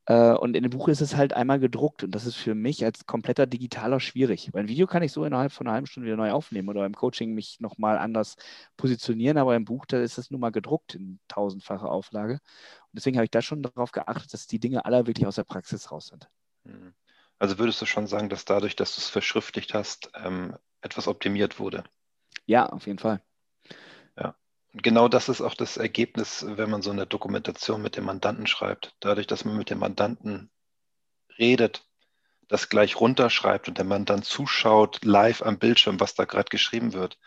Äh, 0.08 0.34
und 0.34 0.56
in 0.56 0.64
dem 0.64 0.70
Buch 0.70 0.88
ist 0.88 1.02
es 1.02 1.16
halt 1.16 1.34
einmal 1.34 1.60
gedruckt 1.60 2.04
und 2.04 2.12
das 2.12 2.26
ist 2.26 2.36
für 2.36 2.56
mich 2.56 2.84
als 2.86 3.06
kompletter 3.06 3.48
Digitaler 3.48 4.00
schwierig. 4.00 4.50
Weil 4.54 4.64
ein 4.64 4.68
Video 4.68 4.88
kann 4.88 5.04
ich 5.04 5.12
so 5.12 5.26
innerhalb 5.26 5.52
von 5.52 5.68
einer 5.68 5.74
halben 5.74 5.88
Stunde 5.88 6.08
wieder 6.08 6.18
neu 6.18 6.32
aufnehmen 6.32 6.70
oder 6.70 6.86
im 6.86 6.94
Coaching 6.94 7.34
mich 7.34 7.60
nochmal 7.60 7.98
anders 7.98 8.36
positionieren, 8.78 9.38
aber 9.38 9.56
im 9.56 9.66
Buch, 9.66 9.86
da 9.86 10.00
ist 10.00 10.18
es 10.18 10.32
nun 10.32 10.42
mal 10.42 10.52
gedruckt 10.52 10.96
in 10.96 11.20
tausendfacher 11.28 11.90
Auflage. 11.90 12.34
Und 12.34 12.92
deswegen 12.94 13.18
habe 13.18 13.26
ich 13.26 13.32
da 13.32 13.42
schon 13.42 13.64
darauf 13.64 13.92
geachtet, 13.92 14.34
dass 14.34 14.48
die 14.48 14.60
Dinge 14.60 14.86
alle 14.86 15.08
wirklich 15.08 15.28
aus 15.28 15.36
der 15.36 15.44
Praxis 15.44 15.92
raus 15.92 16.08
sind. 16.08 16.30
Mhm. 16.64 16.94
Also 17.38 17.58
würdest 17.58 17.82
du 17.82 17.86
schon 17.86 18.08
sagen, 18.08 18.30
dass 18.30 18.46
dadurch, 18.46 18.76
dass 18.76 18.96
du 18.96 19.02
es 19.02 19.10
verschriftlicht 19.10 19.74
hast, 19.74 20.12
ähm, 20.16 20.56
etwas 20.82 21.08
optimiert 21.08 21.60
wurde? 21.60 21.84
Ja, 22.46 22.68
auf 22.68 22.88
jeden 22.88 23.00
Fall 23.00 23.22
genau 24.82 25.08
das 25.08 25.29
ist 25.29 25.41
auch 25.41 25.53
das 25.53 25.77
Ergebnis, 25.77 26.46
wenn 26.48 26.70
man 26.70 26.82
so 26.82 26.91
eine 26.91 27.08
Dokumentation 27.08 27.82
mit 27.82 27.96
dem 27.96 28.05
Mandanten 28.05 28.48
schreibt. 28.48 28.96
Dadurch, 29.00 29.27
dass 29.27 29.46
man 29.46 29.58
mit 29.58 29.70
dem 29.70 29.79
Mandanten 29.79 30.50
redet, 31.38 31.86
das 32.48 32.70
gleich 32.70 33.00
runterschreibt 33.00 33.67
und 33.67 33.77
der 33.77 33.86
Mandant 33.86 34.25
zuschaut 34.25 35.03
live 35.03 35.41
am 35.41 35.58
Bildschirm, 35.58 36.00
was 36.00 36.13
da 36.13 36.25
gerade 36.25 36.50
geschrieben 36.50 36.94
wird, 36.94 37.17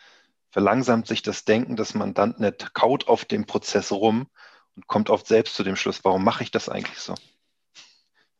verlangsamt 0.50 1.06
sich 1.06 1.22
das 1.22 1.44
Denken 1.44 1.76
des 1.76 1.94
Mandanten, 1.94 2.44
er 2.44 2.52
kaut 2.52 3.08
auf 3.08 3.24
dem 3.24 3.46
Prozess 3.46 3.92
rum 3.92 4.28
und 4.76 4.86
kommt 4.86 5.10
oft 5.10 5.26
selbst 5.26 5.54
zu 5.54 5.64
dem 5.64 5.76
Schluss, 5.76 6.04
warum 6.04 6.24
mache 6.24 6.42
ich 6.44 6.50
das 6.50 6.68
eigentlich 6.68 7.00
so? 7.00 7.14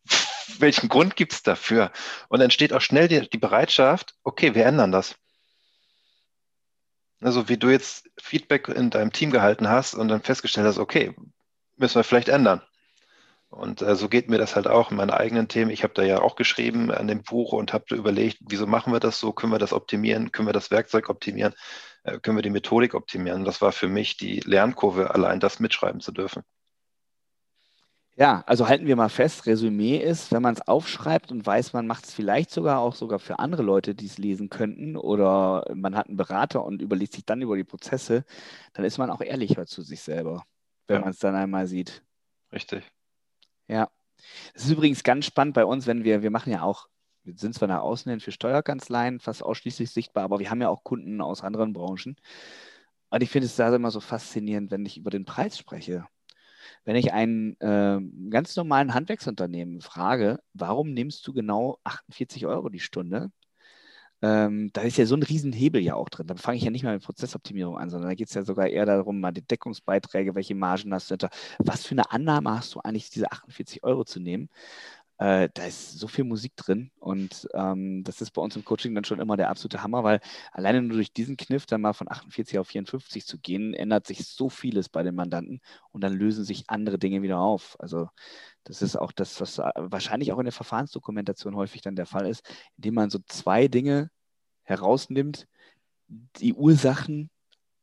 Welchen 0.58 0.88
Grund 0.88 1.16
gibt 1.16 1.32
es 1.32 1.42
dafür? 1.42 1.90
Und 2.28 2.40
entsteht 2.40 2.72
auch 2.72 2.80
schnell 2.80 3.08
die, 3.08 3.28
die 3.28 3.38
Bereitschaft, 3.38 4.14
okay, 4.22 4.54
wir 4.54 4.64
ändern 4.64 4.92
das. 4.92 5.16
Also 7.20 7.48
wie 7.48 7.56
du 7.56 7.68
jetzt 7.68 8.08
Feedback 8.20 8.68
in 8.68 8.90
deinem 8.90 9.12
Team 9.12 9.30
gehalten 9.30 9.68
hast 9.68 9.94
und 9.94 10.08
dann 10.08 10.22
festgestellt 10.22 10.66
hast, 10.66 10.78
okay, 10.78 11.14
müssen 11.76 11.96
wir 11.96 12.04
vielleicht 12.04 12.28
ändern. 12.28 12.62
Und 13.50 13.80
äh, 13.82 13.96
so 13.96 14.08
geht 14.08 14.28
mir 14.28 14.38
das 14.38 14.56
halt 14.56 14.66
auch 14.66 14.90
in 14.90 14.98
meinen 14.98 15.10
eigenen 15.10 15.48
Themen. 15.48 15.70
Ich 15.70 15.82
habe 15.82 15.94
da 15.94 16.02
ja 16.02 16.20
auch 16.20 16.36
geschrieben 16.36 16.90
an 16.90 17.08
dem 17.08 17.22
Buch 17.22 17.52
und 17.52 17.72
habe 17.72 17.94
überlegt, 17.94 18.38
wieso 18.40 18.66
machen 18.66 18.92
wir 18.92 19.00
das 19.00 19.18
so? 19.18 19.32
Können 19.32 19.52
wir 19.52 19.58
das 19.58 19.72
optimieren? 19.72 20.32
Können 20.32 20.48
wir 20.48 20.52
das 20.52 20.70
Werkzeug 20.70 21.08
optimieren? 21.08 21.54
Äh, 22.04 22.18
können 22.20 22.36
wir 22.36 22.42
die 22.42 22.50
Methodik 22.50 22.94
optimieren? 22.94 23.44
Das 23.44 23.62
war 23.62 23.72
für 23.72 23.88
mich 23.88 24.16
die 24.18 24.40
Lernkurve, 24.40 25.14
allein 25.14 25.40
das 25.40 25.60
mitschreiben 25.60 26.00
zu 26.00 26.12
dürfen. 26.12 26.42
Ja, 28.18 28.42
also 28.46 28.66
halten 28.66 28.86
wir 28.86 28.96
mal 28.96 29.10
fest, 29.10 29.46
Resümee 29.46 29.96
ist, 29.98 30.32
wenn 30.32 30.42
man 30.42 30.54
es 30.54 30.66
aufschreibt 30.66 31.30
und 31.30 31.46
weiß, 31.46 31.72
man 31.72 31.86
macht 31.86 32.04
es 32.04 32.12
vielleicht 32.12 32.50
sogar 32.50 32.80
auch 32.80 32.96
sogar 32.96 33.20
für 33.20 33.38
andere 33.38 33.62
Leute, 33.62 33.94
die 33.94 34.06
es 34.06 34.18
lesen 34.18 34.50
könnten, 34.50 34.96
oder 34.96 35.64
man 35.72 35.94
hat 35.94 36.08
einen 36.08 36.16
Berater 36.16 36.64
und 36.64 36.82
überlegt 36.82 37.12
sich 37.12 37.24
dann 37.24 37.42
über 37.42 37.56
die 37.56 37.62
Prozesse, 37.62 38.24
dann 38.72 38.84
ist 38.84 38.98
man 38.98 39.10
auch 39.10 39.20
ehrlicher 39.20 39.66
zu 39.66 39.82
sich 39.82 40.00
selber, 40.00 40.42
wenn 40.88 40.96
ja. 40.96 41.00
man 41.02 41.10
es 41.10 41.20
dann 41.20 41.36
einmal 41.36 41.68
sieht. 41.68 42.02
Richtig. 42.52 42.90
Ja. 43.68 43.88
Das 44.52 44.64
ist 44.64 44.72
übrigens 44.72 45.04
ganz 45.04 45.24
spannend 45.24 45.54
bei 45.54 45.64
uns, 45.64 45.86
wenn 45.86 46.02
wir, 46.02 46.20
wir 46.20 46.32
machen 46.32 46.52
ja 46.52 46.62
auch, 46.62 46.88
wir 47.22 47.36
sind 47.36 47.54
zwar 47.54 47.68
nach 47.68 47.82
außen 47.82 48.10
hin 48.10 48.18
für 48.18 48.32
Steuerkanzleien 48.32 49.20
fast 49.20 49.44
ausschließlich 49.44 49.92
sichtbar, 49.92 50.24
aber 50.24 50.40
wir 50.40 50.50
haben 50.50 50.60
ja 50.60 50.70
auch 50.70 50.82
Kunden 50.82 51.20
aus 51.20 51.44
anderen 51.44 51.72
Branchen. 51.72 52.16
Und 53.10 53.22
ich 53.22 53.30
finde 53.30 53.46
es 53.46 53.54
da 53.54 53.72
immer 53.72 53.92
so 53.92 54.00
faszinierend, 54.00 54.72
wenn 54.72 54.84
ich 54.84 54.98
über 54.98 55.10
den 55.10 55.24
Preis 55.24 55.56
spreche. 55.56 56.04
Wenn 56.84 56.96
ich 56.96 57.12
einen 57.12 57.58
äh, 57.60 58.00
ganz 58.30 58.56
normalen 58.56 58.94
Handwerksunternehmen 58.94 59.80
frage, 59.80 60.40
warum 60.54 60.92
nimmst 60.92 61.26
du 61.26 61.32
genau 61.32 61.78
48 61.84 62.46
Euro 62.46 62.68
die 62.68 62.80
Stunde? 62.80 63.30
Ähm, 64.20 64.70
da 64.72 64.80
ist 64.82 64.96
ja 64.96 65.06
so 65.06 65.14
ein 65.14 65.22
Riesenhebel 65.22 65.80
ja 65.80 65.94
auch 65.94 66.08
drin. 66.08 66.26
Da 66.26 66.34
fange 66.34 66.58
ich 66.58 66.64
ja 66.64 66.70
nicht 66.70 66.82
mal 66.82 66.94
mit 66.94 67.04
Prozessoptimierung 67.04 67.78
an, 67.78 67.88
sondern 67.88 68.08
da 68.10 68.14
geht 68.16 68.28
es 68.28 68.34
ja 68.34 68.42
sogar 68.42 68.66
eher 68.66 68.84
darum, 68.84 69.20
mal 69.20 69.30
die 69.30 69.46
Deckungsbeiträge, 69.46 70.34
welche 70.34 70.56
Margen 70.56 70.92
hast 70.92 71.10
du, 71.12 71.16
was 71.58 71.86
für 71.86 71.92
eine 71.92 72.10
Annahme 72.10 72.50
hast 72.50 72.74
du 72.74 72.80
eigentlich, 72.80 73.10
diese 73.10 73.30
48 73.30 73.84
Euro 73.84 74.04
zu 74.04 74.18
nehmen? 74.18 74.48
Äh, 75.18 75.48
da 75.52 75.64
ist 75.64 75.98
so 75.98 76.06
viel 76.06 76.22
Musik 76.22 76.54
drin 76.54 76.92
und 77.00 77.48
ähm, 77.52 78.04
das 78.04 78.20
ist 78.20 78.30
bei 78.30 78.40
uns 78.40 78.54
im 78.54 78.64
Coaching 78.64 78.94
dann 78.94 79.02
schon 79.02 79.18
immer 79.18 79.36
der 79.36 79.50
absolute 79.50 79.82
Hammer, 79.82 80.04
weil 80.04 80.20
alleine 80.52 80.80
nur 80.80 80.96
durch 80.96 81.12
diesen 81.12 81.36
Kniff 81.36 81.66
dann 81.66 81.80
mal 81.80 81.92
von 81.92 82.08
48 82.08 82.56
auf 82.60 82.68
54 82.68 83.26
zu 83.26 83.38
gehen, 83.38 83.74
ändert 83.74 84.06
sich 84.06 84.24
so 84.26 84.48
vieles 84.48 84.88
bei 84.88 85.02
den 85.02 85.16
Mandanten 85.16 85.60
und 85.90 86.02
dann 86.02 86.12
lösen 86.12 86.44
sich 86.44 86.70
andere 86.70 87.00
Dinge 87.00 87.20
wieder 87.22 87.40
auf. 87.40 87.76
Also 87.80 88.08
das 88.62 88.80
ist 88.80 88.94
auch 88.94 89.10
das, 89.10 89.40
was 89.40 89.58
äh, 89.58 89.72
wahrscheinlich 89.74 90.32
auch 90.32 90.38
in 90.38 90.44
der 90.44 90.52
Verfahrensdokumentation 90.52 91.56
häufig 91.56 91.82
dann 91.82 91.96
der 91.96 92.06
Fall 92.06 92.28
ist, 92.28 92.48
indem 92.76 92.94
man 92.94 93.10
so 93.10 93.18
zwei 93.26 93.66
Dinge 93.66 94.10
herausnimmt, 94.62 95.48
die 96.06 96.54
Ursachen 96.54 97.28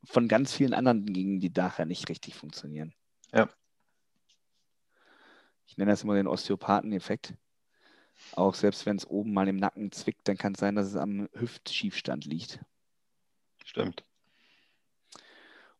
von 0.05 0.29
ganz 0.29 0.53
vielen 0.53 0.73
anderen 0.73 1.05
Dingen, 1.05 1.41
die 1.41 1.51
nachher 1.53 1.85
nicht 1.85 2.07
richtig 2.07 2.35
funktionieren. 2.35 2.93
Ja, 3.33 3.49
ich 5.75 5.77
nenne 5.77 5.91
das 5.91 6.03
immer 6.03 6.15
den 6.15 6.27
Osteopathen-Effekt. 6.27 7.33
Auch 8.31 8.53
selbst 8.53 8.85
wenn 8.85 8.95
es 8.95 9.05
oben 9.05 9.33
mal 9.33 9.49
im 9.49 9.57
Nacken 9.57 9.91
zwickt, 9.91 10.25
dann 10.25 10.37
kann 10.37 10.53
es 10.53 10.61
sein, 10.61 10.73
dass 10.73 10.87
es 10.87 10.95
am 10.95 11.27
Hüftschiefstand 11.33 12.23
liegt. 12.23 12.61
Stimmt. 13.65 14.05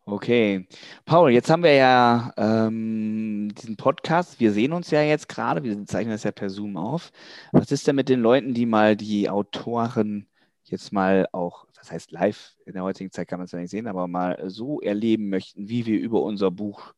Okay. 0.04 0.68
Paul, 1.06 1.32
jetzt 1.32 1.50
haben 1.50 1.64
wir 1.64 1.76
ja 1.76 2.34
ähm, 2.36 3.56
diesen 3.56 3.78
Podcast. 3.78 4.42
Wir 4.42 4.52
sehen 4.52 4.74
uns 4.74 4.92
ja 4.92 5.02
jetzt 5.02 5.30
gerade. 5.30 5.64
Wir 5.64 5.86
zeichnen 5.86 6.12
das 6.12 6.24
ja 6.24 6.32
per 6.34 6.50
Zoom 6.50 6.76
auf. 6.76 7.14
Was 7.54 7.72
ist 7.72 7.88
denn 7.88 7.96
mit 7.96 8.10
den 8.10 8.20
Leuten, 8.20 8.54
die 8.54 8.66
mal 8.66 8.98
die 8.98 9.30
Autoren 9.30 10.28
jetzt 10.66 10.92
mal 10.92 11.26
auch, 11.32 11.68
das 11.74 11.90
heißt 11.90 12.12
live, 12.12 12.58
in 12.66 12.74
der 12.74 12.84
heutigen 12.84 13.12
Zeit 13.12 13.30
kann 13.30 13.40
man 13.40 13.46
es 13.46 13.54
ja 13.54 13.60
nicht 13.60 13.72
sehen, 13.72 13.88
aber 13.88 14.10
mal 14.10 14.44
so 14.50 14.82
erleben 14.82 15.30
möchten, 15.30 15.70
wie 15.70 15.86
wir 15.86 15.98
über 16.02 16.22
unser 16.22 16.52
Buch 16.52 16.94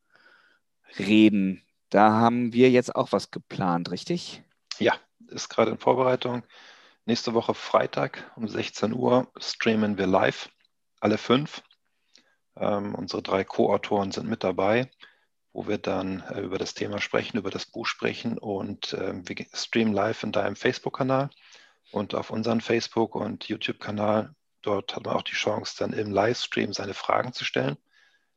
reden, 0.98 1.62
da 1.90 2.12
haben 2.12 2.52
wir 2.52 2.70
jetzt 2.70 2.94
auch 2.94 3.12
was 3.12 3.30
geplant, 3.30 3.90
richtig? 3.90 4.42
Ja, 4.78 4.94
ist 5.28 5.48
gerade 5.48 5.70
in 5.70 5.78
Vorbereitung. 5.78 6.42
Nächste 7.04 7.34
Woche 7.34 7.54
Freitag 7.54 8.30
um 8.36 8.46
16 8.46 8.92
Uhr 8.92 9.30
streamen 9.38 9.96
wir 9.96 10.06
live, 10.06 10.50
alle 11.00 11.18
fünf. 11.18 11.62
Ähm, 12.56 12.94
unsere 12.94 13.22
drei 13.22 13.44
Co-Autoren 13.44 14.12
sind 14.12 14.28
mit 14.28 14.44
dabei, 14.44 14.90
wo 15.52 15.66
wir 15.66 15.78
dann 15.78 16.20
äh, 16.28 16.40
über 16.40 16.58
das 16.58 16.74
Thema 16.74 17.00
sprechen, 17.00 17.38
über 17.38 17.50
das 17.50 17.66
Buch 17.66 17.86
sprechen 17.86 18.36
und 18.36 18.92
äh, 18.92 19.14
wir 19.26 19.46
streamen 19.54 19.94
live 19.94 20.22
in 20.22 20.32
deinem 20.32 20.56
Facebook-Kanal 20.56 21.30
und 21.92 22.14
auf 22.14 22.30
unseren 22.30 22.60
Facebook- 22.60 23.14
und 23.14 23.48
YouTube-Kanal. 23.48 24.34
Dort 24.62 24.94
hat 24.94 25.06
man 25.06 25.16
auch 25.16 25.22
die 25.22 25.32
Chance, 25.32 25.76
dann 25.78 25.92
im 25.92 26.10
Livestream 26.10 26.72
seine 26.72 26.94
Fragen 26.94 27.32
zu 27.32 27.44
stellen. 27.44 27.78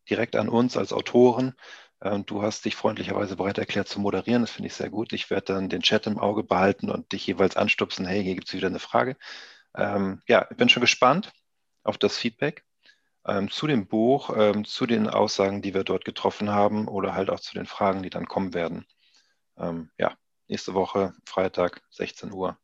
direkt 0.10 0.36
an 0.36 0.50
uns 0.50 0.78
als 0.78 0.94
Autoren. 0.94 1.54
Ähm, 2.02 2.26
du 2.26 2.42
hast 2.42 2.66
dich 2.66 2.76
freundlicherweise 2.76 3.36
bereit 3.36 3.58
erklärt 3.58 3.88
zu 3.88 4.00
moderieren. 4.00 4.42
Das 4.42 4.52
finde 4.52 4.68
ich 4.68 4.74
sehr 4.74 4.90
gut. 4.90 5.14
Ich 5.14 5.30
werde 5.30 5.54
dann 5.54 5.70
den 5.70 5.82
Chat 5.82 6.08
im 6.08 6.18
Auge 6.20 6.44
behalten 6.44 6.90
und 6.90 7.12
dich 7.12 7.28
jeweils 7.28 7.56
anstupsen. 7.58 8.06
Hey, 8.06 8.24
hier 8.24 8.36
gibt 8.36 8.48
es 8.48 8.54
wieder 8.54 8.68
eine 8.68 8.80
Frage. 8.80 9.18
Ähm, 9.76 10.22
ja, 10.28 10.48
ich 10.50 10.58
bin 10.58 10.70
schon 10.70 10.82
gespannt 10.82 11.32
auf 11.84 11.98
das 11.98 12.18
Feedback 12.18 12.66
ähm, 13.26 13.50
zu 13.50 13.68
dem 13.68 13.88
Buch, 13.88 14.32
ähm, 14.36 14.66
zu 14.66 14.86
den 14.86 15.08
Aussagen, 15.08 15.62
die 15.62 15.74
wir 15.74 15.84
dort 15.84 16.06
getroffen 16.06 16.50
haben 16.50 16.88
oder 16.88 17.14
halt 17.16 17.30
auch 17.30 17.40
zu 17.40 17.54
den 17.54 17.66
Fragen, 17.66 18.04
die 18.04 18.10
dann 18.10 18.28
kommen 18.28 18.54
werden. 18.54 18.86
Ähm, 19.58 19.92
ja, 19.98 20.16
nächste 20.48 20.74
Woche, 20.74 21.14
Freitag, 21.26 21.82
16 21.92 22.32
Uhr. 22.34 22.58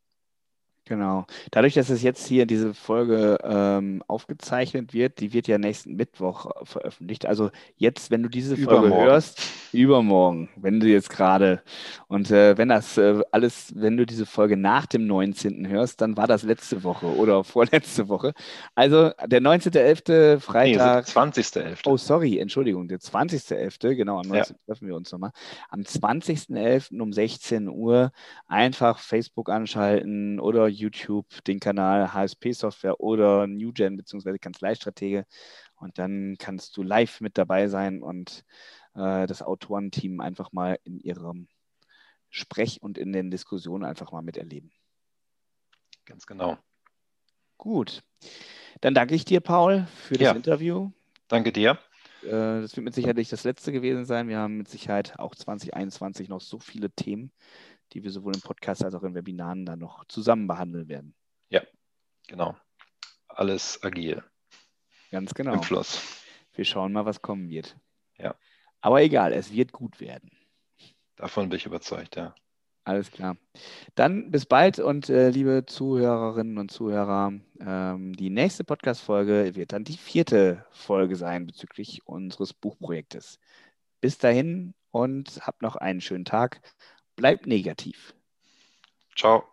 Genau. 0.87 1.25
Dadurch, 1.51 1.73
dass 1.73 1.89
es 1.89 2.01
jetzt 2.01 2.25
hier 2.27 2.45
diese 2.45 2.73
Folge 2.73 3.37
ähm, 3.43 4.03
aufgezeichnet 4.07 4.93
wird, 4.93 5.19
die 5.19 5.33
wird 5.33 5.47
ja 5.47 5.57
nächsten 5.57 5.95
Mittwoch 5.95 6.45
äh, 6.45 6.65
veröffentlicht. 6.65 7.25
Also 7.25 7.51
jetzt, 7.75 8.09
wenn 8.09 8.23
du 8.23 8.29
diese 8.29 8.55
Folge 8.55 8.87
übermorgen. 8.87 9.05
hörst, 9.05 9.41
übermorgen, 9.73 10.49
wenn 10.55 10.79
du 10.79 10.87
jetzt 10.87 11.09
gerade 11.09 11.61
und 12.07 12.31
äh, 12.31 12.57
wenn 12.57 12.69
das 12.69 12.97
äh, 12.97 13.21
alles, 13.31 13.73
wenn 13.75 13.97
du 13.97 14.05
diese 14.05 14.25
Folge 14.25 14.55
nach 14.55 14.85
dem 14.85 15.07
19. 15.07 15.67
hörst, 15.67 15.99
dann 16.01 16.15
war 16.15 16.27
das 16.27 16.43
letzte 16.43 16.83
Woche 16.83 17.07
oder 17.07 17.43
vorletzte 17.43 18.07
Woche. 18.07 18.33
Also 18.75 19.11
der 19.25 19.41
19.11. 19.41 20.39
Freitag. 20.39 21.05
Nee, 21.07 21.11
20.11. 21.11 21.79
Oh, 21.85 21.97
sorry, 21.97 22.39
Entschuldigung, 22.39 22.87
der 22.87 22.99
20.11. 22.99 23.95
Genau, 23.95 24.19
am 24.19 24.27
19. 24.27 24.55
Ja. 24.55 24.65
treffen 24.65 24.87
wir 24.87 24.95
uns 24.95 25.11
nochmal. 25.11 25.31
Am 25.69 25.81
20.11. 25.81 26.99
um 27.01 27.11
16 27.11 27.67
Uhr 27.67 28.11
einfach 28.47 28.99
Facebook 28.99 29.49
anschalten 29.49 30.39
oder 30.39 30.67
YouTube 30.79 31.27
den 31.45 31.59
Kanal 31.59 32.13
HSP 32.13 32.53
Software 32.53 32.99
oder 32.99 33.47
NewGen 33.47 33.97
bzw. 33.97 34.37
Kanzleistratege 34.37 35.25
und 35.75 35.97
dann 35.97 36.35
kannst 36.39 36.75
du 36.77 36.83
live 36.83 37.21
mit 37.21 37.37
dabei 37.37 37.67
sein 37.67 38.01
und 38.01 38.43
äh, 38.95 39.27
das 39.27 39.41
Autorenteam 39.41 40.19
einfach 40.19 40.51
mal 40.51 40.79
in 40.83 40.99
ihrem 40.99 41.47
Sprech 42.29 42.81
und 42.81 42.97
in 42.97 43.13
den 43.13 43.31
Diskussionen 43.31 43.85
einfach 43.85 44.11
mal 44.11 44.21
miterleben. 44.21 44.71
Ganz 46.05 46.25
genau. 46.25 46.57
Gut. 47.57 48.03
Dann 48.81 48.93
danke 48.93 49.15
ich 49.15 49.25
dir, 49.25 49.41
Paul, 49.41 49.87
für 49.95 50.13
das 50.13 50.23
ja. 50.23 50.31
Interview. 50.31 50.91
Danke 51.27 51.51
dir. 51.51 51.79
Äh, 52.23 52.61
das 52.61 52.75
wird 52.75 52.85
mit 52.85 52.93
Sicherheit 52.93 53.17
nicht 53.17 53.31
das 53.31 53.43
letzte 53.43 53.71
gewesen 53.71 54.05
sein. 54.05 54.27
Wir 54.27 54.37
haben 54.37 54.57
mit 54.57 54.67
Sicherheit 54.67 55.17
auch 55.19 55.35
2021 55.35 56.29
noch 56.29 56.41
so 56.41 56.59
viele 56.59 56.89
Themen, 56.91 57.31
die 57.93 58.03
wir 58.03 58.11
sowohl 58.11 58.35
im 58.35 58.41
Podcast 58.41 58.83
als 58.83 58.95
auch 58.95 59.03
in 59.03 59.15
Webinaren 59.15 59.65
dann 59.65 59.79
noch 59.79 60.05
zusammen 60.05 60.47
behandeln 60.47 60.87
werden. 60.87 61.15
Ja, 61.49 61.61
genau. 62.27 62.55
Alles 63.27 63.81
agil. 63.83 64.23
Ganz 65.11 65.33
genau. 65.33 65.53
Im 65.53 65.63
Fluss. 65.63 66.01
Wir 66.53 66.65
schauen 66.65 66.91
mal, 66.91 67.05
was 67.05 67.21
kommen 67.21 67.49
wird. 67.49 67.77
Ja. 68.17 68.35
Aber 68.81 69.01
egal, 69.01 69.33
es 69.33 69.51
wird 69.51 69.71
gut 69.71 69.99
werden. 69.99 70.31
Davon 71.15 71.49
bin 71.49 71.57
ich 71.57 71.65
überzeugt, 71.65 72.15
ja. 72.15 72.35
Alles 72.83 73.11
klar. 73.11 73.35
Dann 73.95 74.31
bis 74.31 74.45
bald 74.45 74.79
und 74.79 75.09
äh, 75.09 75.29
liebe 75.29 75.65
Zuhörerinnen 75.65 76.57
und 76.57 76.71
Zuhörer, 76.71 77.33
ähm, 77.59 78.15
die 78.15 78.29
nächste 78.29 78.63
Podcast-Folge 78.63 79.55
wird 79.55 79.73
dann 79.73 79.83
die 79.83 79.97
vierte 79.97 80.65
Folge 80.71 81.17
sein 81.17 81.45
bezüglich 81.45 82.07
unseres 82.07 82.53
Buchprojektes. 82.53 83.39
Bis 83.99 84.17
dahin 84.19 84.73
und 84.91 85.45
habt 85.45 85.63
noch 85.63 85.75
einen 85.75 85.99
schönen 85.99 86.23
Tag. 86.23 86.61
Bleibt 87.17 87.47
negativ. 87.47 88.13
Ciao. 89.15 89.43